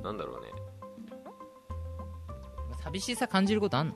[0.01, 0.47] なんだろうね。
[2.81, 3.95] 寂しさ感じることあんの？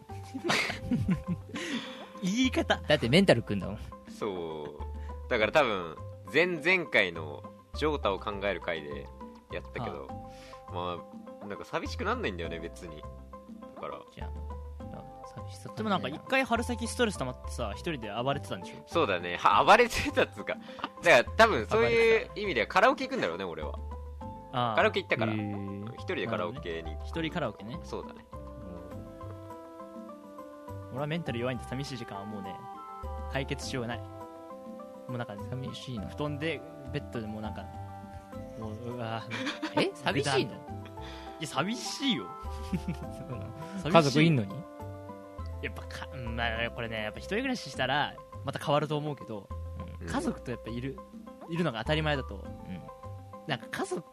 [2.22, 2.82] 言い方。
[2.88, 3.80] だってメンタルくんだもん。
[4.10, 4.66] そう。
[5.30, 5.96] だから多分
[6.34, 7.42] 前々回の
[7.76, 9.08] ジョータを考える回で
[9.52, 10.08] やったけど
[10.74, 10.98] ま
[11.44, 13.02] あなんか寂しくなんないんだよね別に。
[13.76, 14.00] だから。
[14.14, 14.30] じゃあ
[14.98, 18.84] あ寂しさでもなんか一回春先ストレス溜まってさ一人で暴れてたんでしょ？
[18.88, 19.38] そうだね。
[19.38, 20.56] は暴れてたっつうか。
[21.04, 23.74] だから多分 そういう意味ではカラオケ行くんだろうね俺は。
[24.52, 25.34] ああカラオケ行ったから。
[25.34, 26.96] へ一ー人でカラオケに。
[27.06, 27.80] 一人カラオケね。
[27.84, 28.26] そうだね。
[30.92, 32.56] 俺はメンタル弱いんで寂しい時間はもうね
[33.32, 34.00] 解決しようがない。
[34.00, 36.08] もうなんか寂しいな。
[36.08, 37.64] 布団でベッドでもうなんか
[38.60, 39.26] もううわ。
[39.76, 39.92] え？
[39.96, 40.52] 寂しいの？
[40.52, 40.56] い
[41.42, 42.26] や寂しいよ。
[43.84, 44.54] 家族いんのに？
[45.62, 48.14] やっぱか、うんまあ、これねやっぱ一人暮らししたら
[48.46, 49.50] また変わると思うけど、
[50.02, 50.08] うん。
[50.08, 50.98] 家族とやっぱいる
[51.50, 52.36] いるのが当たり前だと。
[52.36, 52.38] う
[52.70, 52.82] ん。
[53.48, 54.04] なんか家族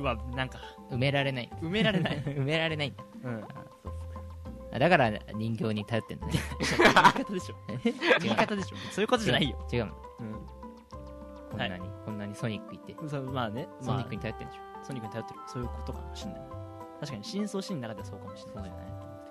[0.00, 0.58] はなんか
[0.90, 1.50] 埋められない。
[1.62, 3.04] 埋められない、 埋められないんだ。
[3.24, 6.32] うん、だから人形に頼ってんだね。
[6.60, 7.56] 言い方でしょ。
[8.20, 8.76] 言い方でしょ。
[8.90, 9.86] そういうことじゃないよ、違う。
[9.86, 10.63] のうん
[11.58, 12.94] こんなに、こんなにソニックいて。
[13.32, 14.60] まあね、ソニックにま頼ってんでしょ？
[14.80, 15.40] あソニックに頼ってる。
[15.46, 16.40] そういうことかもしれない。
[17.00, 18.54] 確かに深層心理の中ではそうかもしれない。
[18.54, 18.86] そうじゃない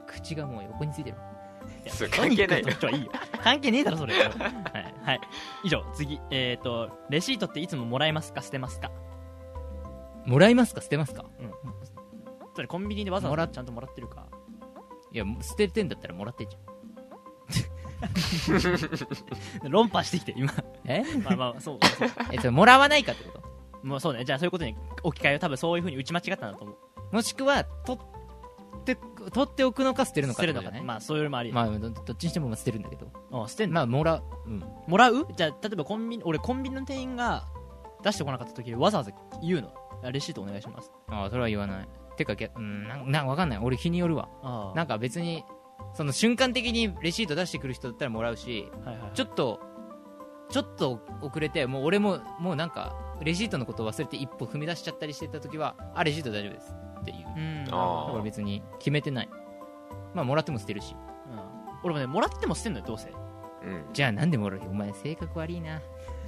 [0.07, 1.17] 口がもう横についてる。
[2.12, 2.62] 関係ない。
[2.62, 3.12] いいよ。
[3.43, 4.13] 関係ねえだろそれ。
[4.13, 4.25] はい、
[5.03, 5.21] はい、
[5.63, 6.19] 以上次。
[6.29, 8.41] えっ、ー、とレシートっていつももらえますか？
[8.41, 8.91] 捨てますか？
[10.25, 10.81] もらいますか？
[10.81, 11.25] 捨てますか？
[12.55, 14.27] それコンビニでわざわざちゃんともらってるか。
[15.12, 16.63] いや捨ててんだったらもらってんじゃん。
[19.71, 20.51] 論破してきて今
[20.86, 21.04] え？
[21.24, 22.10] まあまあそうそう。
[22.32, 23.88] え それもらわないかってこと？
[23.88, 24.24] もうそうね。
[24.26, 27.15] じゃあそういうことに置き換えよう多分そういうふうに打ち間違ったんだと思う。
[27.15, 28.98] もしくは取って
[29.32, 33.08] 取っておくのか捨てるのか捨てるのかまあそういうのもあり、まあどどっちにしてもまあ捨てるんだけど。
[33.32, 34.24] あ捨てんの、まあもらう。
[34.48, 34.63] うん。
[34.88, 35.28] もらう？
[35.36, 37.48] じゃあ例えばコンビニ俺コンビニの店員が
[38.04, 39.74] 出してこなかった時わざわざ言うの？
[40.04, 40.91] あレシートお願いします。
[41.08, 41.88] ああそれは言わない。
[42.17, 43.60] てか逆うんなんなんわかんない。
[43.60, 44.30] 俺日によるわ。
[44.41, 45.43] あなんか別に
[45.93, 49.12] その瞬間的にレシート出してくる人だったらもらうしはいはい。
[49.13, 49.60] ちょっと
[50.49, 56.75] ちょっと遅れてもう俺ももうなんかレシートのことを忘れて一歩踏み出しちゃったりしてた時はあレシート大丈夫です。
[57.01, 57.27] っていう。
[57.36, 57.65] うん。
[57.65, 59.29] だから別に決めてない。
[60.13, 60.95] まあもらっても捨てるし。
[61.32, 61.39] うん。
[61.84, 63.10] 俺もねもらっても捨てんのよどうせ。
[63.10, 63.12] う
[63.65, 63.86] ん。
[63.93, 64.65] じゃあなんでもらうよ。
[64.69, 65.82] お前性格悪いな。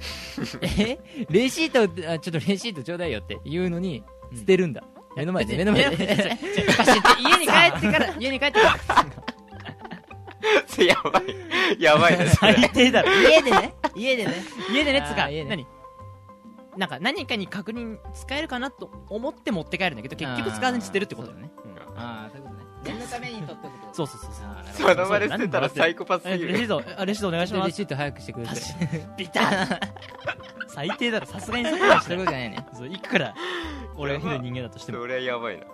[0.62, 0.98] え？
[1.30, 4.02] レシートあちょっとレシートちょうだいよって言うのに
[4.32, 4.38] うん。
[4.38, 4.82] 捨てるんだ、
[5.16, 6.04] 目の前で目の前で。
[6.04, 8.76] 家に帰ってから家に帰ってから
[10.84, 14.34] やばいやばいね最低だろ家でね家でね。
[14.72, 15.66] 家でねつか何？
[16.76, 21.50] なんか何かに確認使えるかなと思って持って帰るんだけど結局使わずに捨てるってことだよね。
[21.64, 21.98] うん。
[21.98, 22.66] ああそういうことね。
[22.84, 24.30] 念のために取ってことそうそうそう。
[24.30, 27.66] そうその場で捨てたらサイコパスすえぎるレシートあレシートお願いします。
[27.68, 28.78] レシート早くしてください。
[29.16, 29.80] ビタッ
[30.68, 32.66] 最低だろさすがにそこはしそういうことじゃないね。
[32.74, 33.34] そういくら
[33.96, 34.98] 俺がひどい人間だとしても。
[34.98, 35.64] それはやばいな。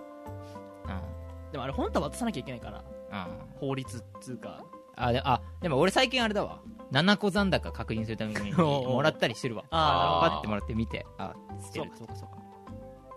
[1.51, 2.83] でもあれ本当は渡さなきゃいけないから。
[3.11, 3.27] あ
[3.59, 4.63] 法律っつうか
[4.95, 6.61] あであでも俺最近あれだわ。
[6.91, 9.65] 7個残高確認するためにもらったりしてるわ。
[9.71, 11.05] あーパッてもらって見て。
[11.17, 11.33] あ
[11.73, 12.15] そうるかそうか。
[12.15, 12.37] そうか。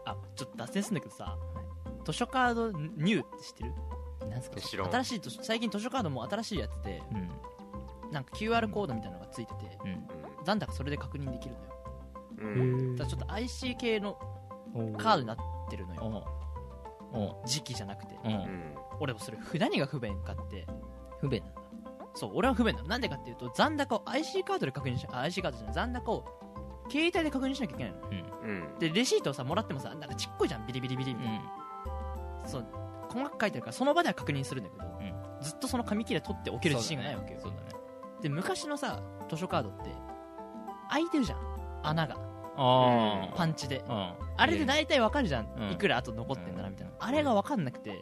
[0.07, 1.37] あちょっと脱線するんだけどさ
[2.05, 3.73] 図書カードニューって知ってる？
[4.31, 4.61] なんすか？
[4.61, 8.13] 新しい図書最近図書カードも新しいやつでうん。
[8.13, 10.07] なんか QR コードみたいなのがついててうん。
[10.45, 11.73] 残高それで確認できるのよ。
[12.39, 12.45] う
[12.93, 12.97] ん。
[12.97, 14.17] だちょっと IC 系の
[14.97, 15.37] カードになっ
[15.69, 17.43] てるのよ。
[17.47, 18.15] 時期じゃなくて。
[18.25, 18.75] おううん。
[19.01, 20.67] 俺もそれ何が不便かって。
[21.21, 21.43] 不便。
[21.43, 21.56] なんだ
[22.17, 22.89] そう俺は不便なの。
[22.89, 26.25] なんでかっていうと残高を IC カードで確認しあ IC カードじゃない残高を
[26.91, 27.99] 携帯で確認しなきゃいけないの。
[28.09, 28.79] うん。
[28.79, 31.43] でレシートをさもらってもさなんかちっこいじゃんビリビリビリみたいな、
[32.47, 32.67] そう
[33.11, 34.85] 細かく書いてあるからその場では確認するんだけど、
[35.43, 37.41] ずっとその紙切れ取っておける自信がないわけよ。
[37.41, 37.63] そうだね。
[38.23, 39.91] で昔のさ図書カードって
[40.91, 41.39] 開いてるじゃん。
[41.83, 42.17] 穴が。
[42.59, 43.85] あパンチで。
[43.89, 45.71] ああれで大体わかるじゃん、うん。
[45.73, 46.97] いくらあと残ってんだなみたいな、うん。
[46.99, 48.01] あれがわかんなくて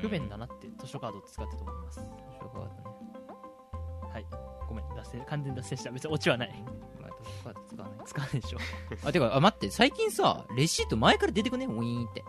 [0.00, 2.00] 不便だななって図書カードを使ってたと思います
[2.48, 4.10] 図書カードね。
[4.12, 4.26] はい。
[4.68, 4.84] ごめん。
[4.96, 5.90] 脱線完全に脱線した。
[5.90, 6.64] 別にオチはない。
[7.00, 8.06] まあ図書カード使わない。
[8.06, 8.58] 使わないでしょ。
[9.08, 9.70] あてかあ待って。
[9.70, 11.66] 最近さレシート前から出てくね？
[11.66, 12.24] ウィーンって。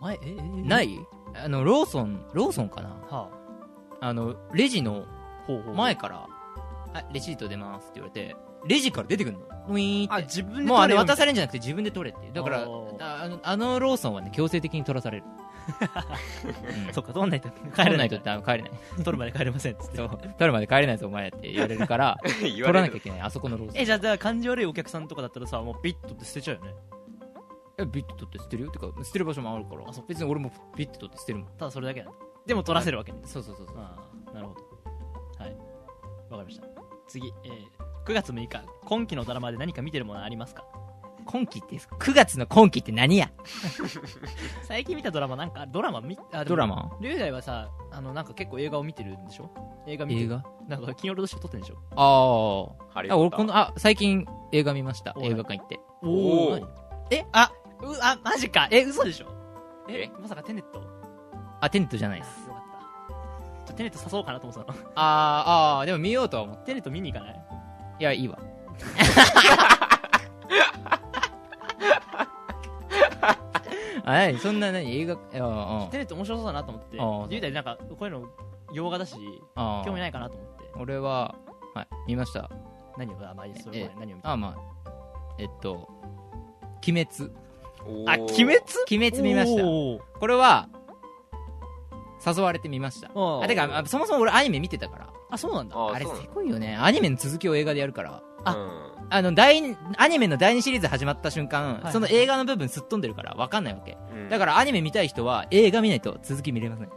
[0.00, 0.14] 前？
[0.16, 0.98] えええない？
[1.34, 2.88] あのローソンローソンかな？
[3.10, 3.30] は
[4.00, 4.12] あ。
[4.12, 5.04] のレジの
[5.74, 6.28] 前から
[6.94, 9.46] 「あレシート出ます」って言われてレジから出てくるの？
[9.68, 10.14] ウィーンって。
[10.14, 12.26] あ自分でもうあれ渡されるんじゃなくて自分で取れって。
[12.26, 15.24] いうだからああのあのローソンはね強制的に取らされる。
[16.88, 16.92] うん。
[16.92, 18.18] そっか取んないと帰取らないとれないと。
[18.24, 18.70] ダメ帰れない。
[19.04, 19.96] 取るまで帰れませんっつって。
[19.96, 20.08] そう。
[20.08, 22.72] 取るまで帰れないぞお前って言われるから 言取われる。
[22.72, 23.78] らなきゃいけないあそこのローソン。
[23.80, 26.74] えじゃあだから感じ悪いお客さんとかだったらさもうビッとって捨てちゃうよね。
[27.78, 28.70] えビット取って捨てるよ。
[28.70, 29.88] てか捨てる場所もあるから。
[29.88, 31.48] あそう別に俺もビット取って捨てるもん。
[31.56, 33.18] ただそれだけなんだでも取らせるわけね。
[33.24, 33.76] そうそうそうそう。
[33.78, 33.96] あ
[34.30, 34.60] あなるほど。
[35.38, 35.56] はい。
[36.30, 40.64] わかりました次、えー、9月6日今期のドラマで何か見てるものありますか？
[41.24, 43.30] 今期って9月の今期って何や？
[44.64, 46.90] 最近見たドラマなんかドラマ見あドラマ？
[47.00, 49.50] 龍大はさあのなんか結構映画を見てるんでしょ？
[49.86, 50.26] 映画見てる。
[50.26, 50.42] 映画？
[50.68, 51.76] なんか金曜ロードショー撮ってるんでしょ？
[51.94, 52.90] あー。
[52.90, 53.38] あハリーポッター。
[53.38, 55.14] 俺このあ最近映画見ました。
[55.20, 55.80] 映画館行って。
[56.02, 56.60] おー。
[56.60, 56.68] 何
[57.10, 58.68] えあうあマジか。
[58.70, 59.26] え嘘でしょ？
[59.88, 60.20] ええ？
[60.20, 60.82] まさかテネット？
[61.60, 62.50] あテントじゃないあです
[63.76, 64.78] テネット誘おうかなと思ってたの。
[64.94, 67.40] あーあーでも見ようとは思ってテネット見に行かない？
[68.00, 68.38] いやいいわ。
[74.04, 74.38] あ何？
[74.38, 74.90] そんな何？
[75.00, 75.14] 映画？
[75.14, 78.28] いやあテネット面白そうだなと思ってああ龍大なんかこういうの
[78.72, 79.14] 洋画だし
[79.54, 80.64] あ興味ないかなと思って。
[80.76, 81.34] 俺は
[81.74, 82.50] はい見ました。
[82.98, 84.32] 何をあまあそれ何を見た？
[84.32, 84.56] あまあ
[85.38, 85.88] えっと
[86.86, 87.30] 鬼滅。
[87.86, 88.10] おー。
[88.10, 88.60] あ鬼滅？
[88.90, 89.64] 鬼滅見ました。
[89.64, 90.00] おー。
[90.18, 90.68] これは
[92.24, 93.08] 誘われて見ました。
[93.08, 95.08] あてかあそもそも俺アニメ見てたから。
[95.30, 95.76] あそうなんだ。
[95.76, 96.76] あれせこいよね。
[96.76, 98.22] アニメの続きを映画でやるから。
[98.44, 98.92] あうん。
[99.10, 101.92] あの第二アニメの第2シリーズ始まった瞬間、はい。
[101.92, 103.98] その映画の部分すっ飛んでるから分かんないわけ。
[104.12, 104.28] うん。
[104.28, 106.90] だからアニメ見たい人は映画見ないと続き見れません。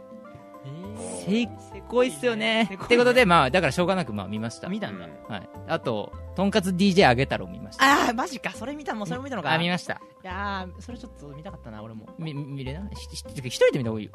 [1.28, 2.70] えせっこいっすよね。
[2.84, 4.68] ってことでまあだからしょうがなくまあ見ました。
[4.68, 5.06] 見たんだ。
[5.28, 7.84] はい、あととんかつ DJ あげ太郎見ました。
[7.84, 8.50] ああマジか。
[8.52, 9.06] それ見たもん。
[9.06, 9.52] それも見たのか。
[9.52, 9.94] あ見ました。
[9.94, 12.08] いやーそれちょっと見たかったな俺も。
[12.18, 12.90] み見れない？
[12.92, 13.50] 一人で見
[13.84, 14.12] た方がいいよ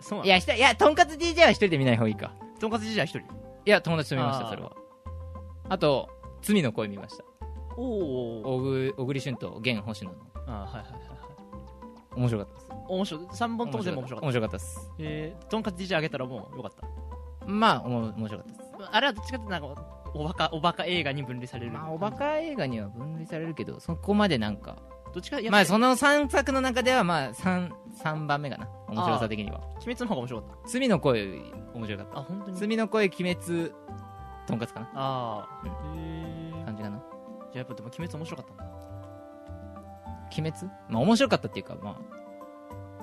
[0.00, 2.32] そういやひといやとんかつ DJ は一人で見ない方がいいか。
[2.58, 3.20] とんかつじじゃ一人？
[3.20, 4.50] いや友達と見ましたあー。
[4.50, 4.72] それは。
[5.68, 6.08] あと
[6.42, 7.24] 罪の声見ました。
[7.76, 10.16] おお小栗小栗旬と源星野の。
[10.46, 10.90] あーはいはいはいはい。
[12.16, 12.68] 面白かったです。
[12.88, 13.24] 面白い。
[13.24, 14.26] 3本とも全部面白かった。
[14.26, 14.90] 面白かったです。
[14.98, 15.46] えー。
[15.46, 17.46] とんかつじじあげたらもうよかった。
[17.46, 18.70] まあおも面白かったです。
[18.90, 21.72] あれはどっちかっていうとなんかおバカおバカ映画に分類される。
[21.72, 24.76] まあおバカ映画には分類されるけどそこまでなんか
[25.12, 27.70] どっちかまあその3作の中ではまあ 3,
[28.02, 28.68] 3番目かな。
[28.88, 29.60] 面白さ的には。
[29.76, 31.26] 鬼滅の方が面白かっ罪の声
[31.74, 32.14] 面白かった。
[32.14, 32.56] たあ本当に？
[32.56, 33.72] 罪の声鬼滅
[34.46, 34.90] とんかつかな。
[34.94, 35.98] ああうん。
[35.98, 36.02] へ
[36.60, 36.98] え感じかな。
[36.98, 37.06] じゃ
[37.54, 38.64] あやっぱでも鬼滅面白かったんだ。
[40.38, 40.72] 鬼滅？
[40.88, 41.98] まあ面白かったっていうかまあ。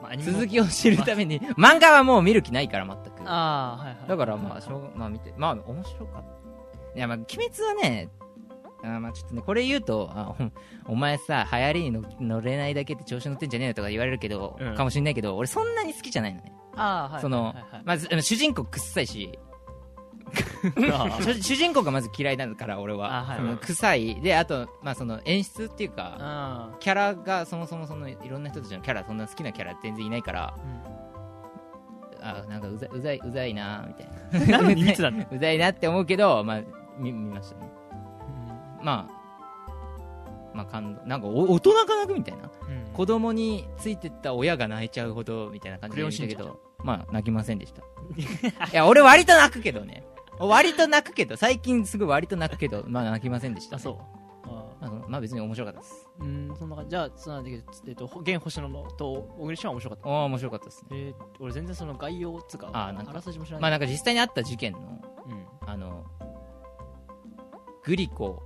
[0.02, 3.30] まあ続きを知るために漫画はもう見る気ないから全く。
[3.30, 4.08] ああはいはい。
[4.08, 6.98] だからまあしょうまあ見てまあ面白かった。
[6.98, 8.10] いやまあ鬼滅はね
[8.84, 10.36] あーまあちょっとねこれ言うとあ
[10.88, 14.76] おお前さ流行りに乗乗れないだけって調子乗ってんじゃねえよとか言われるけど、うん。
[14.76, 16.54] かもしんないけど俺そんなに好きじゃないのね。
[16.76, 17.82] ああはいそのはいはいはい。
[17.86, 19.38] まずあの主人公くっさいし。
[20.92, 24.22] あ主 主人公がまず嫌いだから俺は、あはいその臭い。
[24.22, 30.54] であと、まあ、その演出っていうかあキャラがそもそもそのいろんな人たちのキャラそんな好きなキャラ全然いないから
[32.22, 34.58] あなんかうざうざいうざいなみたいな。
[34.60, 36.62] なのに見てたんだ うざいなって思うけど、まあ、
[36.98, 37.70] 見見ましたね
[38.82, 39.18] まあ
[40.54, 42.44] まあ感動なんかお大人が泣くみたいな。
[42.44, 42.94] うん。
[42.94, 47.82] 子供についてった親が泣いちゃうほどみたいな感じで見たけどまあ泣きませんでした。
[48.72, 50.04] いや俺割と泣くけどね。
[50.40, 53.98] 割と泣くけど最近すごい割と泣くけどまあ泣きませんでした、あそう。
[54.80, 56.08] あまあ別に面白かったです。
[56.20, 56.90] ーうんそんな感じ。
[56.92, 60.10] じゃあそのなんだっけえっと現星野のと小栗旬は面白かった？
[60.10, 60.88] ああ面白かったですね。
[60.92, 63.62] えー、俺全然その概要つうかあーなんかあらすじも知らない。
[63.64, 64.80] まあなんか実際にあった事件の
[65.28, 65.70] うん。
[65.70, 66.04] あの
[67.84, 68.44] グリコ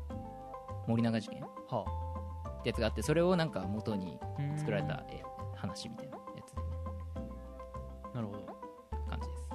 [0.87, 1.85] 森永事件っは
[2.63, 5.21] てやつがあってそれをなんか元にあ作られたえ
[5.55, 6.67] 話みたいなやつでね。
[8.13, 8.39] なるほど。
[9.09, 9.49] 感じです。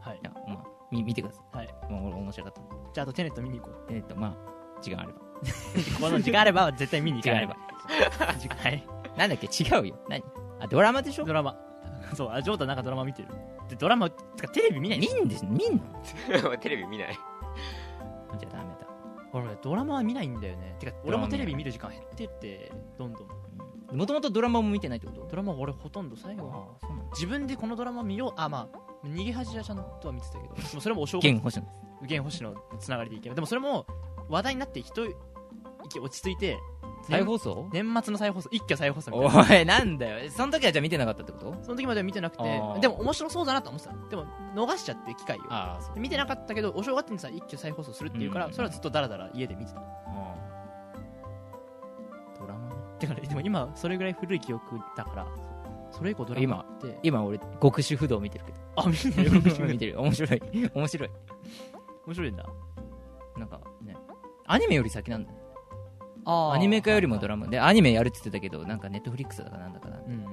[0.00, 0.16] はい。
[0.16, 1.56] いやまあみ見てください。
[1.56, 1.68] はい。
[1.90, 2.60] もう俺面白かった。
[2.92, 3.92] じゃああとテネット見に行こう。
[3.92, 5.18] えっとまあ時間あれば。
[6.00, 7.48] この時間あれば絶対見に行かない。
[8.38, 8.64] 時間あれば。
[8.64, 8.84] はい。
[9.16, 9.46] なんだっけ？
[9.46, 9.96] 違うよ。
[10.08, 10.22] 何？
[10.60, 11.24] あドラマでしょ？
[11.24, 11.56] ドラマ。
[12.14, 13.28] そうあジョータなんかドラマ見てる。
[13.68, 15.76] でドラマつかテレビ見ない見んです見ん
[16.42, 16.56] の？
[16.58, 17.14] テレビ見ない。
[18.38, 18.87] じゃあダメだ
[19.32, 20.76] 俺ドラマは見ないんだよね。
[20.78, 23.96] てか俺もテレビ見る時間減ってってどんどん。
[23.96, 25.26] もともとドラマも見てないってこと？
[25.28, 26.48] ドラマ俺ほとんど最後。
[26.50, 27.04] あそうなんだ。
[27.12, 28.32] 自分でこのドラマ見よう。
[28.36, 30.54] あまあ逃げ恥はちゃんとは見てたけど。
[30.80, 31.22] それもお正月。
[31.22, 33.34] 剣星野星のつながりでいけば。
[33.34, 33.86] でもそれも
[34.28, 34.80] 話題になって
[35.88, 36.58] 一息落ち着いて
[37.02, 37.68] 再放送？
[37.72, 39.78] 年末の再放送一挙再放送みたいな。
[39.78, 40.30] おいなんだよ。
[40.30, 41.56] その時はじゃあ見てなかったってこと？
[41.62, 42.42] その時までは見てなくて
[42.80, 45.40] でも面白そうだなと思ってたでも逃しちゃって機会を。
[45.96, 48.52] 見てなかったけどお正月にさ一挙再放送するっていうから、うん。
[48.52, 49.80] それはずっとダラダラ家で見てた。
[52.38, 52.74] ドラマね。
[53.00, 55.26] だからでも今それぐらい古い記憶だから
[55.90, 56.98] それ以降ドラマって。
[57.02, 58.58] 今俺極主不動見てるけど。
[58.76, 59.30] あ見てる。
[59.66, 60.00] 見てる。
[60.00, 60.42] 面白い。
[60.74, 61.10] 面白い。
[62.06, 62.44] 面白いんだ。
[63.36, 63.96] なんかね。
[64.46, 65.32] アニメより先なんだ
[66.52, 67.46] アニメ化よりもドラマ。
[67.48, 70.24] でアニメやるって言ってたけどなんかネットフリックスだかなんだかなうん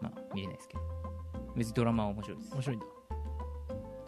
[0.00, 0.82] まあ見れないですけど。
[1.54, 2.54] 別にドラマは面白いです。
[2.54, 2.86] 面白いんだ。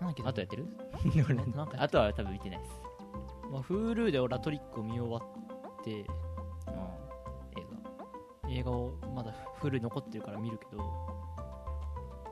[0.00, 0.22] なんだっけ？
[0.26, 0.66] あとやってる？
[1.54, 2.80] なんか あとは多分見てないです。
[3.50, 5.20] まあ、Hulu で俺ラトリックを見終わ
[5.80, 6.06] って映
[8.58, 10.82] 映画をまだ Hulu 残ってるから見るけど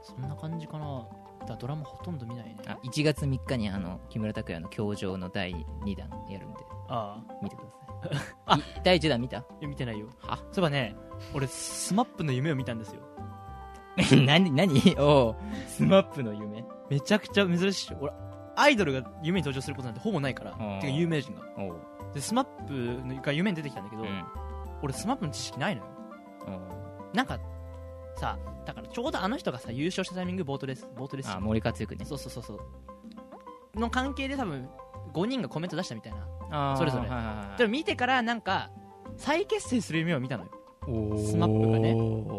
[0.02, 1.06] そんな感じかな。
[1.46, 2.56] だドラマほとんど見ないね。
[2.64, 5.52] 画あ1月3日にあの木村拓哉の「教場」の第
[5.84, 7.83] 2弾やるんであ見てください
[8.56, 9.38] い第1弾見た？
[9.38, 10.08] あいや見てないよ。
[10.20, 10.36] は？
[10.36, 10.96] そういえばね
[11.32, 13.00] 俺 SMAP の夢を見たんですよ。
[14.26, 14.96] 何何？
[14.98, 15.36] おう。
[15.68, 16.64] スマップの夢。
[16.90, 17.96] めちゃくちゃ珍しい。
[18.00, 18.12] 俺
[18.56, 21.42] アイドルが夢に登場することなんてほぼないからーてか有名人が。
[21.58, 21.76] おう。
[22.12, 24.24] で SMAP が夢に出てきたんだけど、うん。
[24.82, 25.88] 俺 SMAP の知識ないのよ。
[27.12, 27.38] なんか
[28.16, 31.30] さだからちょうどあの人がさ優勝したタイミングボートレースボートレース。
[31.30, 32.04] あ森克行ね。
[32.04, 33.80] そうそうそうそう。
[33.80, 34.68] の関係で多分
[35.12, 36.26] 5人がコメント出したみたいな
[36.76, 37.08] それぞれ。
[37.08, 38.70] はいはいはいでも見てからなんか
[39.16, 40.50] 再結成する夢を見たのよ。
[41.16, 41.94] スマップがね。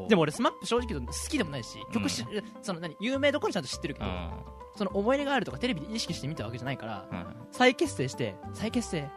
[0.07, 2.25] でも俺 SMAP 正直言うと好きでもないし曲し、う
[2.61, 4.29] その何有名どころちゃんと知ってるけど、うん。
[4.75, 9.09] その思い入れがあるとかテレビで意識して見たわけじゃないからはい再結成して再結成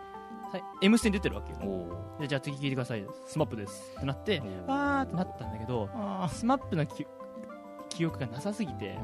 [0.53, 1.59] 再 M ステに出てるわけよ。
[2.21, 3.05] でじゃあ次聞いてください。
[3.29, 3.93] SMAP です。
[3.97, 7.07] ってなってわーってなったんだけどあ SMAP のき
[7.91, 8.99] 記憶がなさすぎて、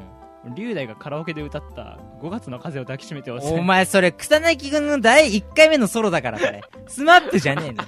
[0.55, 6.63] 龍大がカラオケで歌った5月の風を抱きしめてをお前それ草彅くんの第1回目のソロだからそれ。
[6.87, 7.83] SMAP じゃねえの。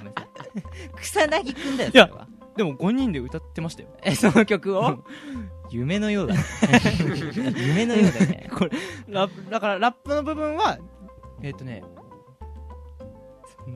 [0.95, 2.27] 草薙くんだよそれは。
[2.55, 3.89] でも5人で歌ってましたよ。
[4.01, 5.03] えその曲を？
[5.69, 6.35] 夢のようだ
[7.57, 8.49] 夢のようだね。
[8.55, 8.71] これ
[9.07, 10.79] ラップだからラップの部分は
[11.43, 11.83] えっ、とね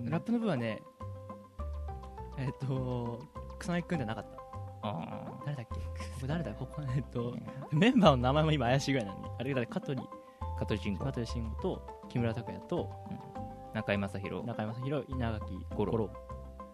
[0.06, 0.82] ラップの部分はね
[2.38, 3.20] えっ、と
[3.60, 4.38] 草薙くんじゃなかった。
[4.38, 4.41] あ
[5.46, 5.76] 誰だっけ？
[5.76, 5.82] こ
[6.24, 6.52] れ誰だ？
[6.54, 7.36] ここえっと
[7.72, 10.00] メンバーの名前も今怪しいぐらいなのにあれだ香取。
[10.00, 10.04] ー
[10.60, 11.06] 加藤慎吾。
[11.06, 12.90] 香取慎吾と木村拓哉と
[13.74, 14.46] 中居正広。
[14.46, 15.92] 中山弘稲垣五郎。
[15.92, 16.10] 五郎。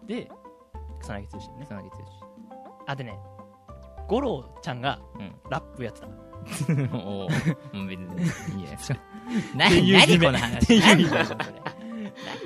[0.06, 0.30] で
[1.00, 1.64] 草薙剛ね。
[1.66, 1.90] 草薙剛。
[2.86, 3.18] あでね
[4.08, 5.32] 五郎ちゃんがうん。
[5.50, 6.08] ラップやってた。
[6.96, 9.00] おおもう別にいいじゃないですか。
[9.54, 10.18] 何夢。
[10.18, 10.80] この話？
[10.80, 11.77] 何だよそれ何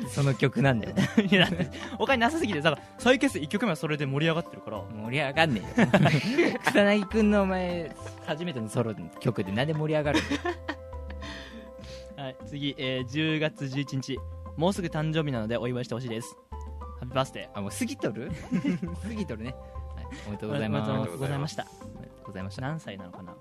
[0.09, 0.95] その曲なんだよ
[1.31, 4.83] いやだって他になさすぎてだから再結成1曲目はそれで盛り上がってるから。
[4.83, 5.81] 盛り上がんねえ
[6.53, 6.59] よ。
[6.65, 7.95] 草薙くんのお前
[8.27, 10.21] 初めてのソロの曲でなんで盛り上がる
[12.17, 12.23] の？
[12.25, 14.19] はい、次、えー10月11日。
[14.57, 16.37] もうすぐ誕生日なのでお祝いしてほしいです。
[17.01, 18.31] ハッピーバースデーあもう過ぎとる？
[19.03, 19.55] 過ぎとるね、
[19.97, 20.91] はい、おめでとうございます。
[20.91, 21.67] おめでとうございました。
[21.81, 22.63] おめでとうございました。
[22.63, 23.35] 何歳なのかな？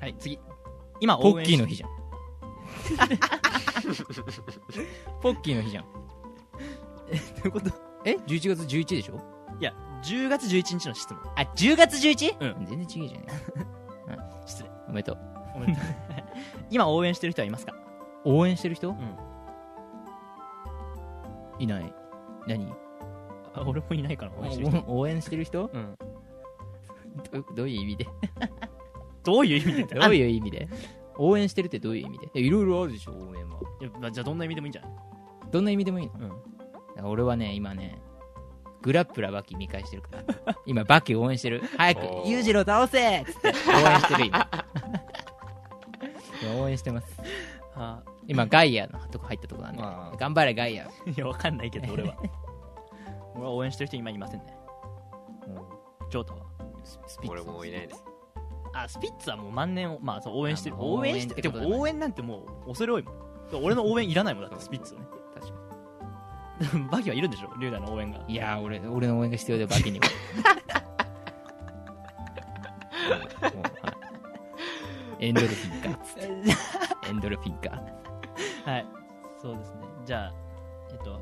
[0.00, 0.38] はい次。
[1.00, 1.90] 今ポ応援しッキーの日じゃん
[5.22, 5.84] ポッキーの日じゃん。
[5.84, 5.90] ど
[7.44, 7.70] ういうこと？
[8.04, 9.20] え？11月11でしょ？
[9.60, 9.72] いや
[10.02, 11.18] 10月11日の質問。
[11.36, 12.56] あ10月 11?
[12.56, 12.66] うん。
[12.66, 13.26] 全然違うじゃ ん。
[14.46, 14.70] 失礼。
[14.88, 15.18] おめでとう。
[15.56, 15.84] おめでとう。
[16.70, 17.74] 今応援してる人はいますか？
[18.24, 19.16] 応援してる人、ん。
[21.58, 21.94] いない。
[22.46, 22.72] 何？
[23.54, 24.84] あ俺もいないから応援してる人。
[24.86, 25.70] お応援してる人？
[25.72, 25.94] うん。
[27.30, 28.06] どどういう意味で？
[29.22, 29.94] どういう意味で？
[29.94, 30.68] どういう意味で？
[31.18, 32.40] 応援してるってどういう意味で？
[32.40, 33.58] いろいろあるでしょ応援は。
[33.80, 34.90] いやまあじゃあどんな意味でもいいんじゃない？
[35.50, 36.12] どんな意味でもいいの？
[36.98, 37.06] うん。
[37.06, 38.00] 俺はね今ね
[38.82, 40.24] グラップラバキ見返してるから。
[40.66, 41.62] 今バキ応援してる。
[41.76, 42.28] 早くおー。
[42.30, 43.20] 裕次郎倒せ！
[43.20, 44.48] っつって応援してる今。
[46.42, 47.20] 今応援してます。
[47.74, 50.16] あ今ガイアのとこ入ったとこなんでまあ。
[50.16, 50.84] 頑張れガイア。
[51.06, 52.16] いやわかんないけど俺は。
[53.34, 54.56] 俺は応援してる人今いませんね。
[56.10, 56.40] ジョータは。
[56.84, 57.88] スピッツ俺もいないね
[58.74, 60.76] あスピッツはもう万年をまあそう応援してる。
[60.78, 63.14] 応援してでも応援なんてもう恐れ多いもん。
[63.62, 65.06] 俺の応援いらないもんだってスピッツはね。
[65.34, 67.50] 確か バキはいるんでしょ？
[67.58, 68.18] 龍大の応援が。
[68.26, 70.06] にいやー俺俺の応援が必要でバキには。
[75.20, 75.98] エンドルフィンか
[77.08, 77.70] エンドルフィンか
[78.64, 78.86] はい。
[79.40, 79.80] そうですね。
[80.04, 80.32] じゃあ
[80.90, 81.20] えっと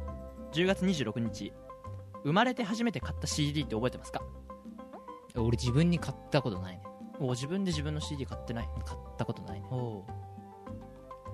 [0.52, 1.52] 10月26日。
[2.22, 4.20] 生まれて初めて買った CD って覚えてますか？
[5.36, 6.82] 俺自分に買ったことないね
[7.20, 9.66] お自分で自分の CD 買ってない買ったことないね。
[9.70, 10.04] お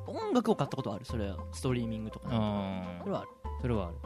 [0.08, 1.36] 音楽を買ったことはあるそれは。
[1.52, 2.28] ストリーミングとか。
[2.28, 2.98] ねうん。
[3.00, 3.28] それはある。
[3.62, 3.96] それはある。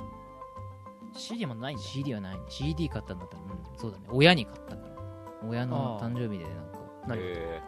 [1.14, 1.82] CD もないんだ。
[1.82, 2.42] CD はないね。
[2.48, 3.78] CD 買ったんだったらうん。
[3.78, 4.04] そうだね。
[4.10, 6.78] 親に買ったから親の誕生日でなんか。
[7.08, 7.18] 何？
[7.20, 7.60] へ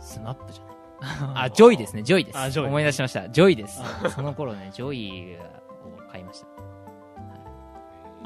[0.00, 0.74] スマップじゃない？
[1.34, 2.02] ああジョイですね。
[2.02, 2.38] ジョイです。
[2.38, 2.66] あジョイ。
[2.66, 3.28] 思い出しました。
[3.28, 3.80] ジョイです。
[4.10, 6.52] その頃ねジョイを買いました、は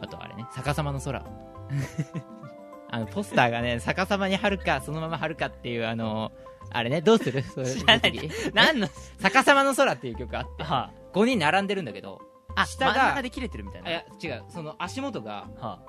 [0.02, 1.24] い、あとあれね逆さまの空
[2.96, 6.32] あのポスターがね逆さまに貼るかそのまま貼るかっていうあの
[6.70, 7.42] あれねどうする？
[7.42, 8.18] それ知らない。
[8.18, 8.88] 次何の？
[9.20, 12.20] 逆さまの空っていう曲あっては5人並んでるんだけど
[12.54, 13.90] ああ下が真で切れてるみたいな。
[13.90, 15.80] いあや違うその足元がは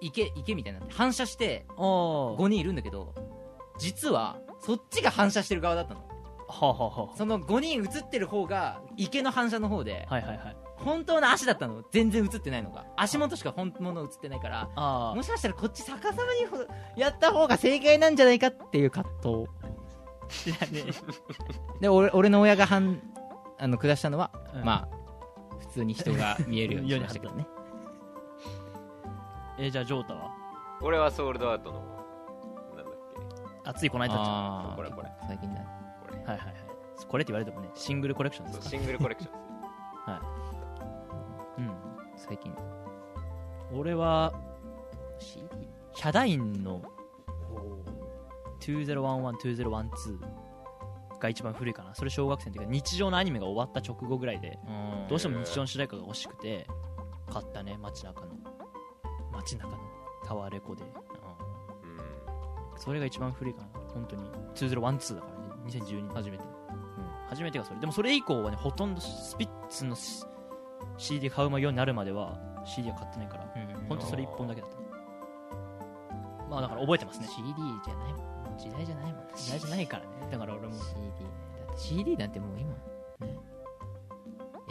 [0.00, 3.12] 池池みたいになって反射してあお5人いるんだけど
[3.78, 6.00] 実はそっちが反射してる側だったの。
[6.00, 11.82] はあはあはその5人映ってる方が池の反射の方であはいはいはい本当の足だったの？
[11.90, 12.86] 全然映ってないのが。
[12.96, 14.68] 足元しか本物映ってないから。
[14.76, 16.56] あもしかしたらこっち逆さまにほ
[16.96, 19.46] やった方が正解なんじゃないかっていう葛藤。
[19.62, 20.92] あ知らね
[21.80, 23.00] で俺俺の親が判
[23.58, 24.64] あの下したのは、うん。
[24.64, 27.46] まあ普通に人が見えるようにしましたけどね。
[29.58, 30.30] ええじゃあジョータは？
[30.80, 32.94] 俺はソールドアートのなんだっ
[33.64, 35.10] あついこの間じゃこれこれ。
[35.26, 35.60] 最近だ。
[36.06, 36.18] これ。
[36.18, 36.54] いはいはい。
[37.08, 39.48] これって言われてもねシングルコレクションですかシングルコレクションです
[41.58, 41.70] うん。
[42.16, 42.54] 最近。
[43.72, 44.32] 俺は
[45.18, 46.82] ヒャダインの
[48.60, 50.18] 2011-2012
[51.20, 51.94] が一番古いかな。
[51.94, 54.58] それ小学生の時は日常のアニメが終わった直後ぐらいで
[55.08, 56.66] どうしても日常の主題歌が欲しくて
[57.30, 58.28] 買ったね街中の。
[59.32, 59.78] 街中の。
[60.24, 60.84] タワーレコで。
[60.84, 60.90] うん。
[62.76, 63.68] それが一番古いかな。
[63.92, 64.22] 本当に。
[64.54, 65.38] 2012だからね。
[65.66, 67.80] 2012年初めて、うん、初めてがそれ。
[67.80, 69.96] でもそれ以降はねほとんどスピッツの
[70.96, 74.76] CD 買うようになるまでは CD は買ってないからうん本当それ一本だけだった
[76.50, 77.28] まあだから覚えてますね。
[77.28, 77.52] CD
[77.84, 78.58] じゃないもん。
[78.58, 79.26] 時代じゃないもん。
[79.36, 80.08] 時代じゃないからね。
[80.30, 80.72] だから俺も。
[80.74, 81.12] CD ね
[81.66, 83.36] だって CD なんてもう今ね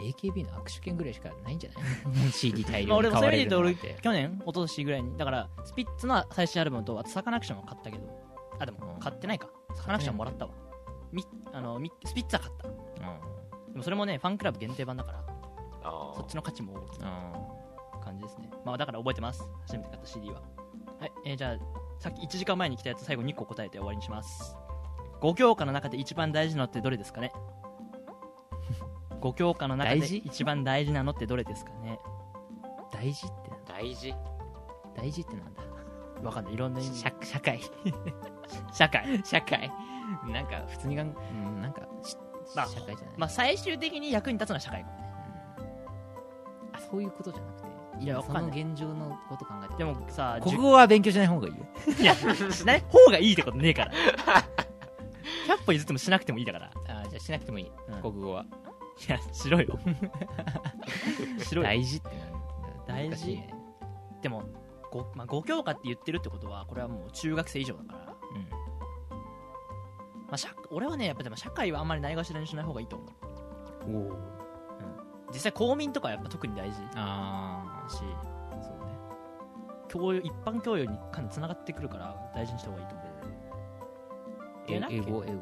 [0.00, 1.80] AKB の握手券ぐらいしかないんじゃな
[2.26, 2.30] い？
[2.32, 3.70] CD 大量に買われるの。
[3.70, 3.96] って。
[4.02, 5.16] 去年一昨年ぐらいに。
[5.16, 8.04] だからスピッツの最新アルバムとあとサカナクションは買ったけど。
[8.58, 9.00] あでもうん。
[9.00, 9.48] 買ってないか。
[9.76, 10.52] サカナクションもらったわ。
[11.12, 12.68] みあのみスピッツは買った。
[12.68, 15.17] でもそれもねファンクラブ限定版だから。
[15.17, 15.17] あ
[16.18, 16.98] そっちの価値も大き
[18.04, 18.50] 感じですね。
[18.64, 19.48] まあだから覚えてます。
[19.62, 20.42] 初めて買った CD は。
[20.98, 21.58] はい、えーじゃあ
[22.00, 24.56] さっき1時間前に来たやつ最後2個答えて終わりにします。
[25.20, 27.32] 5教科の中で一番大事なのってどれですかね
[29.20, 32.00] ？5教科の中で一番大事なのってどれですかね？
[32.92, 34.14] 大事って大事。
[34.96, 35.62] 大事ってなんだ？
[36.24, 36.54] わかんない。
[36.54, 36.98] いろんな意味。
[36.98, 37.60] 社社会。
[38.72, 39.20] 社会。
[39.24, 39.72] 社会。
[40.32, 42.16] なんか普通にがん、うん、なんかし
[42.56, 44.82] まあ社会じゃない、まあ最終的に役に立つのは社会。
[44.82, 45.07] かもね
[46.90, 47.68] そういうことじゃなくて。
[48.00, 48.62] いや今そのわかんない。
[48.62, 51.66] 現状のこと考えてでもさ国語は勉強しない方がいいよ。
[52.00, 52.80] いやしない？
[52.80, 53.92] 方がいいってことねえから。
[55.48, 56.70] 100歩譲ってもしなくてもいいだから。
[56.88, 58.00] あじゃあしなくてもいい、うん。
[58.02, 58.44] 国語は。
[59.08, 59.78] いやしろよ。
[61.38, 61.68] しろよ。
[61.68, 62.08] 大事って
[62.86, 63.26] 大事。
[63.34, 63.54] ね。
[64.22, 64.42] でも
[64.92, 68.14] 5,、まあ、5教科って言ってるってことはこれはもう中学生以上だから、ま
[70.32, 73.88] あ、社俺はねやっぱでも社会はあんまりないがしろにしない方がいいと思う。
[73.88, 74.37] うんおお
[75.32, 78.92] 実際公民とかはやっぱ特に大事あだしあそうね。
[79.88, 83.08] 教養一般教養にかなりつながってくるから大事にした方がいいと思う。
[84.70, 85.24] 英語？
[85.26, 85.40] 英語。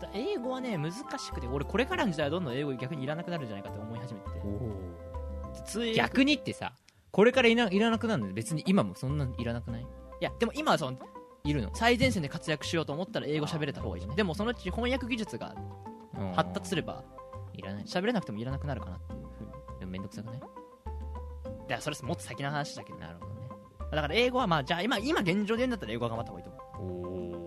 [0.00, 1.02] だ英語はね難し
[1.32, 6.72] くて俺これからの時代はどんどん英語逆にいらなくなるんじゃないかって思い始めて逆にってさ
[7.12, 8.28] これからいないらなくなるの？
[8.28, 9.82] に別に今もそんないらなくない？
[9.82, 9.86] い
[10.20, 10.98] やでも今はその
[11.44, 11.70] いるの？
[11.74, 14.16] 最前線で活躍しようと思ったら英語喋れた方がいいじゃん。
[14.16, 15.54] でもそのうち翻訳技術が
[16.34, 17.04] 発達すれば
[17.54, 19.15] いらない喋れなくてもいらなくなるかなって
[19.96, 20.36] めんどくさくない？
[20.38, 20.40] い
[21.68, 23.48] やそれもっと先の話だけどなるほどね。
[23.90, 26.62] だから英語はまあじゃあ今今現状で言うんだったら英語は頑張った方がいいと思う。
[26.78, 26.84] お
[27.42, 27.46] お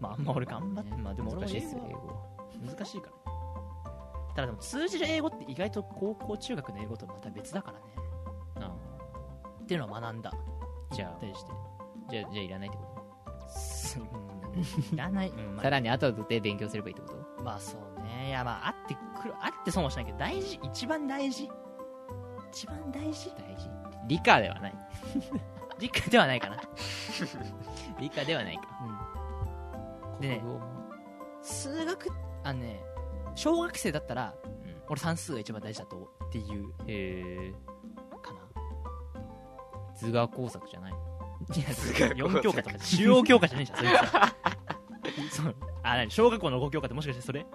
[0.00, 1.98] まああんま俺頑張って、まあでも俺も難しいっす英語はよ
[2.54, 2.74] 英語は。
[2.76, 3.12] 難しいから
[4.34, 7.84] ただでも通じる英語って意外と高校中学の英語とまた別だからね。
[8.60, 8.72] あ
[9.62, 10.32] っていうのは学んだ。
[10.92, 11.20] じゃあ。
[11.20, 11.52] 対して。
[11.52, 11.54] ー
[12.10, 12.84] じゃあじゃあいらないってこ
[13.48, 14.06] す うん
[14.94, 15.62] いらない、うんと、まあ。
[15.62, 17.08] さらに後で勉強すればいいってこ
[17.38, 17.42] と？
[17.44, 18.28] まあそうね。
[18.28, 18.94] いやまああって
[19.40, 21.48] あって損はしないけど大事一番大事。
[22.52, 23.30] 一番大事？
[23.36, 23.68] 大事。
[24.06, 24.74] 理科ではない。
[25.78, 26.56] 理科ではないかな、
[27.98, 28.62] 理科ではないか。
[30.20, 30.80] でね国語も。
[31.42, 32.10] 数学
[32.44, 32.82] あのね
[33.34, 34.82] 小学生だったらうん。
[34.88, 36.70] 俺算数が一番大事だとっていう。
[36.86, 37.54] へえ
[38.22, 38.40] かな。
[39.96, 40.92] 図画工作じゃない？
[40.92, 40.94] い
[41.62, 44.34] や4教科とか主要教科じゃねえじゃんそいつは。
[45.30, 45.54] そう。
[45.82, 46.10] あ何？
[46.10, 47.46] 小学校の5教科ってもしかしてそれ？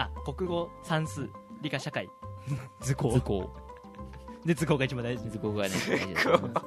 [0.00, 1.28] あ国語算数
[1.62, 2.08] 理科社会。
[2.80, 3.10] 図工。
[3.10, 3.50] 図工。
[4.44, 5.28] で図工が一番大事。
[5.28, 6.66] 図工がね大事だと思います。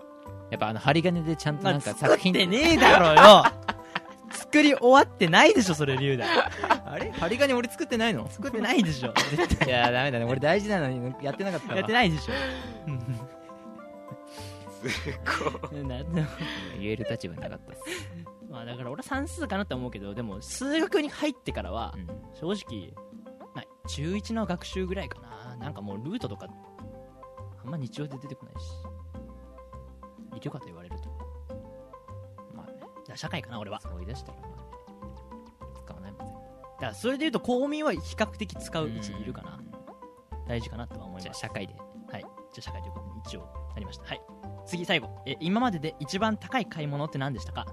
[0.51, 3.43] やっぱあの針金でちゃんとなんか作作品ってねえだろよ。
[4.31, 6.25] 作り終わってないでしょそれ龍だ
[6.85, 7.11] あれ？
[7.11, 8.27] 針金俺作ってないの？
[8.29, 9.13] 作ってないでしょ。
[9.31, 10.25] 絶対いやダメだね。
[10.25, 11.75] 俺大事なのにやってなかったわ。
[11.77, 12.33] やってないでしょ。
[15.61, 16.03] こなな
[16.79, 17.81] 言える立場になかったっす。
[18.49, 22.07] まあだから俺は算数かなって思うけどでも数学に入ってからはうん。
[22.55, 23.02] 正直、まあ、
[23.89, 25.55] 中1の学習ぐらいかな。
[25.57, 26.47] なんかもうルートとか
[27.63, 30.37] あんま日常で出てこないし。
[30.37, 31.09] いるかと言われると。
[32.55, 32.79] まあね。
[33.07, 33.79] だ社会かな俺は。
[33.79, 34.23] だそう言い出し。
[34.23, 34.63] たらまあね。
[35.85, 36.27] 使わないもん全
[36.79, 39.59] からそれで言うと公民は比較的使う位置にいるかな。
[40.47, 41.73] 大事かなとは思いじゃますあ社会で。
[42.09, 42.21] はい。
[42.21, 42.29] じゃ
[42.59, 43.41] あ社会ということに一応
[43.73, 44.05] なりました。
[44.05, 44.21] はい。
[44.65, 45.21] 次最後。
[45.25, 47.67] え今までで一番高い買い物って何でしたか？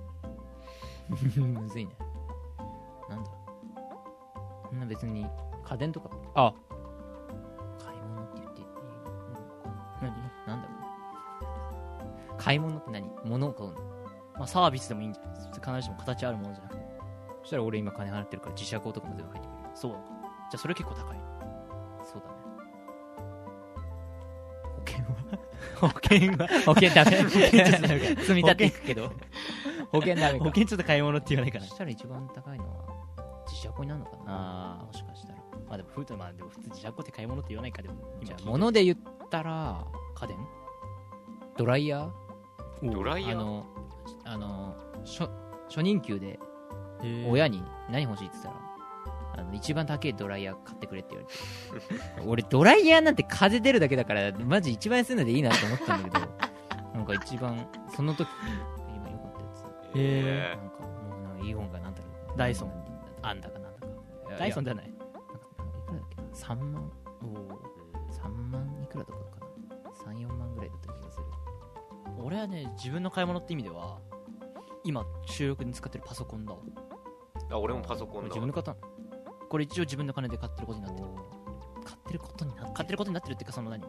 [1.08, 1.96] むずいね。
[3.08, 3.36] なんだろ
[4.66, 4.68] う。
[4.70, 5.26] そんな別に
[5.70, 6.10] 家電とか。
[6.34, 6.52] あ。
[7.84, 8.66] 買い物って言っていい
[10.02, 10.12] 何
[10.46, 12.36] なんだろう。
[12.36, 13.08] 買い物って何？
[13.24, 13.76] 物を買うの、
[14.36, 15.36] まあ、サービスでもいいんじゃない？
[15.54, 16.82] 必ずしも形あるものじゃなくて。
[17.42, 20.00] そしたら俺今金払ってるから自社工とかも全部入ってくるそうじゃ
[20.54, 21.18] あそれ結構高い。
[22.04, 22.34] そうだね。
[25.80, 26.48] 保険は？
[26.66, 26.74] 保険は？
[26.74, 27.10] 保険ダメ。
[27.20, 27.28] っ
[28.16, 29.10] 積み立ていくけど。
[29.92, 30.16] 保険。
[30.16, 30.44] ダメか。
[30.44, 31.64] 保険ちょっと買い物って言わないから。
[31.64, 32.84] そしたら一番高いのは
[33.46, 34.82] 自社工になるのかな。
[34.86, 35.39] もしかしたら。
[35.70, 37.80] まあでもふまあでも普通自社庫って買い物って言わないか。
[37.80, 37.94] でも
[38.24, 38.98] じゃあ今聞いて物で言っ
[39.30, 39.84] たら
[40.16, 40.36] 家電？
[41.56, 42.92] ドライヤー？
[42.92, 43.32] ドライヤー？
[43.32, 43.66] あの
[44.24, 45.30] あの初
[45.68, 46.40] 初任給で
[47.28, 48.54] 親に何欲しいって言っ
[49.34, 52.22] たらあの一番高いドライヤー買ってくれって言われて。
[52.26, 56.26] 俺ドライヤーなんて風出るだけだからマジ一番安いのでいいなと思ったんだけど
[56.94, 57.64] なんか一番
[57.94, 58.28] その時
[58.96, 59.48] 今良かったや
[59.94, 59.98] つ。
[59.98, 62.36] へなんかもうなんかいい本がなんだろう。
[62.36, 62.72] ダイソン。
[63.22, 63.86] あんだかなんだか。
[64.36, 64.99] ダイソンでじゃない
[66.40, 66.90] 3万
[68.10, 70.12] 3万いくらとかかな。
[70.12, 71.24] 34万ぐらいだった気がする。
[72.22, 73.98] 俺はね自分の買い物って意味では
[74.84, 76.58] 今収録に使ってるパソコンだわ。
[77.50, 78.24] あ俺もパソコンだわ。
[78.24, 78.78] 自分の買ったの。
[79.48, 81.08] これ一応自分の金で買ってることになってる。
[81.84, 83.84] 買ってることになって買ってることになってるっていうかその何？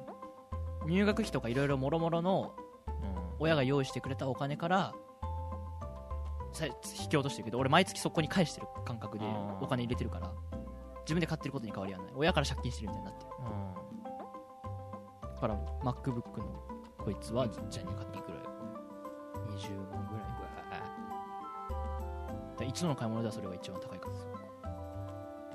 [0.88, 2.54] 入学費とかいろいろもろもろの
[2.88, 3.22] うん。
[3.40, 4.94] 親が用意してくれたお金から
[6.54, 6.74] さ引
[7.10, 9.26] き落としてるけど俺毎月そこに返してる感覚で
[9.62, 10.32] お金入れてるから
[11.02, 12.08] 自分で買ってることに変わりはない。
[12.16, 13.32] 親から借金してるみたいになってる。
[15.36, 16.46] だから MacBook の
[16.98, 18.42] こいつはじゃあに買っていくらい
[19.58, 20.22] 20万ぐらい。
[22.58, 24.14] で一度の買い物ではそれが一番高いから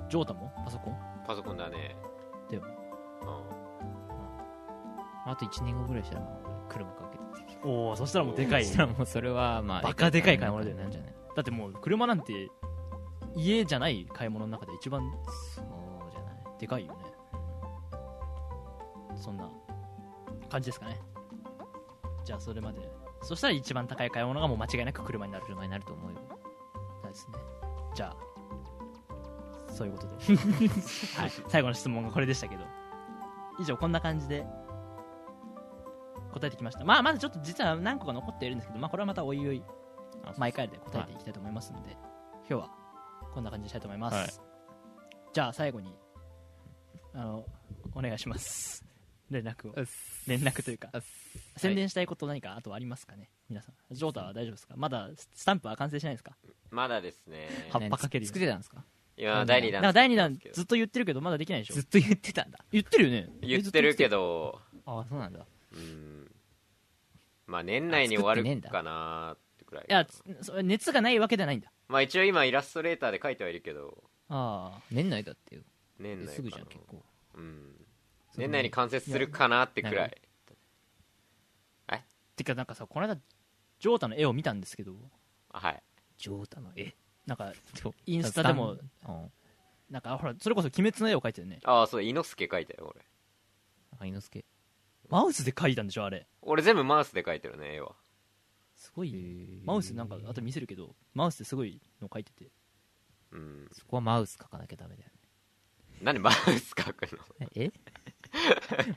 [0.09, 0.97] ジョータもパソコン？
[1.25, 1.95] パソコンだね。
[2.49, 2.63] だよ
[3.21, 3.29] うん。
[5.31, 6.27] あと1年後ぐらいしたら
[6.67, 7.17] 車買うけ
[7.63, 10.81] どおおそしたらもうでかいそしたらもうそれはまあバカでかい買い物だよね。
[10.83, 12.49] なんじゃないだってもう車なんて
[13.37, 15.01] 家じゃない買い物の中で一番
[15.55, 15.65] そう
[16.11, 16.99] じゃないでかいよね。
[19.15, 19.49] そんな
[20.49, 20.99] 感じですかね。
[22.25, 22.81] じゃあそれまで。
[23.21, 26.17] そしたら一番高い買い物がもう間違いなく車になる車になると思うよ。
[27.07, 27.37] ですね。
[27.95, 30.15] じゃあそういうことで、
[31.17, 32.63] はい、最後の質問がこれでしたけど。
[33.59, 34.45] 以上こんな感じで。
[36.33, 36.85] 答えてきました。
[36.85, 39.63] まあまだちょっと実は何個か残っているんですけどまあこれはまたおいおい
[40.23, 41.97] あ毎回で答えていきたいと思いますので、
[42.49, 42.76] 今日は
[43.37, 44.29] こんな感じにしたいと思います、はい。
[45.31, 45.93] じゃあ最後に
[47.13, 47.45] あの
[47.93, 48.83] お願いします。
[49.29, 49.75] 連絡を。
[50.25, 50.89] 連絡というか。
[50.91, 51.01] あ
[51.55, 53.29] 宣伝したいこと何かあとありますかね？
[53.47, 53.75] 皆さん。
[53.93, 54.73] ジョータは大丈夫ですか？
[54.75, 56.35] まだスタンプは完成しないですか？
[56.71, 57.47] まだですね。
[57.69, 58.83] 葉っぱかけるよ作ってたんですか？
[59.17, 61.75] 今第2弾第2弾ずっと言ってるけどまだできないでしょ？
[61.75, 62.57] ずっと言ってたんだ。
[62.71, 63.21] 言ってるよね。
[63.25, 64.59] けど言ってるけど。
[64.83, 65.45] どああそうなんだ。
[65.73, 66.31] うん。
[67.45, 69.85] まあ年内に終わるかなってくらい。
[69.87, 74.03] いやつそれ熱がないわけではないんだまあ一応今イラストレーターで描いてはいるけど。
[74.29, 74.81] ああ。
[74.91, 75.61] 年内だってよ。
[75.99, 77.03] 年内すぐじゃん結構。
[77.35, 77.75] うん。
[78.35, 80.17] 年内に完成するかなってくらい。
[82.35, 84.93] てかなんかさこの間ジョータの絵を見たんですけど。
[85.49, 85.81] あはい。
[86.19, 86.93] ジョータの絵？
[87.25, 87.51] なんか
[88.05, 88.79] インスタでもうん
[89.89, 91.59] なんかほらそれこそ鬼滅の絵を描いてるね。
[91.63, 93.03] ああそう猪之助描いたよ俺。
[93.99, 94.45] あ猪之助
[95.09, 96.27] マウスで描いたんでしょあれ。
[96.43, 97.95] 俺全部マウスで描いてるね絵は。
[98.03, 98.06] す
[98.97, 102.51] ごいマウスなんか後で見せるけどマウスですごいの描いてて。
[103.31, 103.69] うん。
[103.71, 105.09] そこはマウス書かなきゃダメだよ
[106.01, 107.19] なんでマウス描くの？
[107.39, 107.71] ねえ？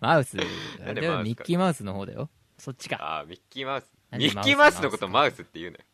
[0.01, 0.39] マウス。
[0.81, 2.31] あなんでれはマウスミッキーマウスの方だよ。
[2.57, 2.97] そっちか。
[2.97, 3.93] ああミッキーマウス。
[4.13, 5.85] ミッキーマウスのことマウスって言うのよ。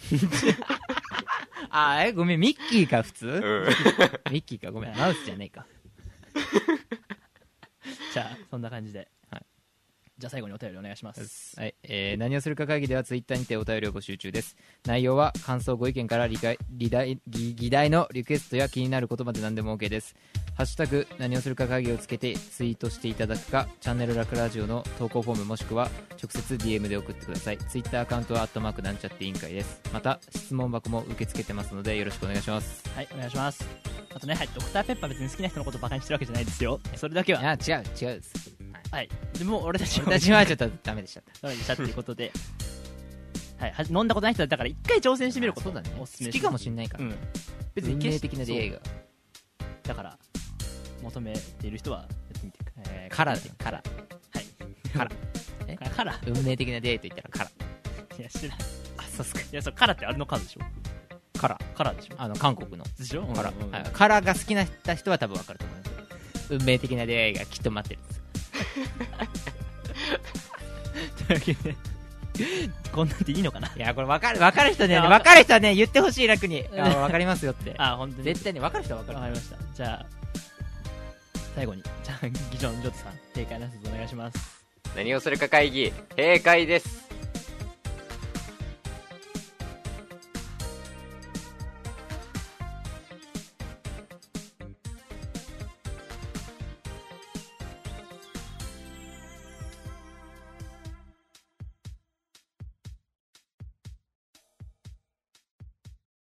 [1.70, 2.12] あえ？
[2.12, 2.40] ごめん。
[2.40, 3.26] ミッキーか普通？
[3.26, 3.42] うん。
[4.32, 4.72] ミッキーか。
[4.72, 4.96] ごめん。
[4.96, 5.66] マウスじゃねえか。
[8.12, 9.08] じゃあそんな感じで、はい
[10.20, 11.58] じゃあ最後にお便りお願いします。
[11.58, 14.54] はい、えー何をするか会議ではツイッターにてお便りを募集中です。
[14.84, 20.14] 内容は感想ご意見から理解議題議議題のリクエストや気になることまで何でも OK です。
[20.56, 25.88] ハッシュタグ何をするか会議をつけてツイートしていただくかチャンネルラクラジオの投稿フォームもしくは
[26.22, 27.58] 直接 DM で送ってください。
[27.58, 29.80] ツイッターアカウントはアットマークなんちゃって委員会です。
[29.90, 32.86] また質問箱も受け付けてますのでよろしくお願いします。
[32.94, 33.66] はいお願いします。
[34.14, 36.78] あとね、はい、ドクターペッパー別に好きな人のことバカにしてるわけじゃないですよ。
[36.96, 37.40] それだけは。
[37.40, 38.59] いや違う違うです
[38.90, 39.08] はい。
[39.38, 41.22] でも俺たち俺たちはちょっとダメでした。
[41.42, 42.32] ダメでしたっていうことで。
[43.58, 43.72] はい。
[43.72, 45.66] は飲んだことない人はだから一回挑戦してみること。
[45.66, 45.94] そうだね。
[45.98, 47.14] おすすめ好きかもしんないから、うん。
[47.74, 48.76] 別に運命的な出会いが。
[48.76, 48.82] が、
[49.84, 50.18] だから
[51.02, 52.08] 求めている人はやっ
[52.40, 54.46] てみてくえーカラーでカラーはい。
[54.92, 55.10] カラ
[55.66, 55.76] え？
[55.76, 57.50] カカラ運命的な出会いと言ったらカラ
[58.18, 58.66] いや知らない
[58.98, 59.40] あそうっすか。
[59.40, 60.60] いやそうカラってあれのカラでしょ？
[61.38, 62.14] カラカラでしょ？
[62.18, 62.84] あの韓国の。
[62.98, 63.26] でしょ？
[63.26, 63.84] カラうんうんはい。
[63.92, 65.90] カラが好きな人は多分分かると思います。
[66.54, 68.00] 運命的な出会いがきっと待ってる。
[68.02, 68.19] んです
[71.26, 71.76] というわけで
[72.92, 76.60] こんなんでいいのかないやこれ分かる分かる人ねいや分かる人はね言ってほしい楽に。
[76.60, 77.74] いや分かりますよって。
[77.78, 78.24] あ本当に。
[78.24, 79.18] 絶対に分かる人は分かる。
[79.18, 79.56] わかりました。
[79.74, 80.06] じゃあ
[81.54, 81.82] 最後に。
[81.82, 84.64] じゃあ議長のジョットさん正解の説お願いします。
[84.96, 87.08] 何をするか会議閉会です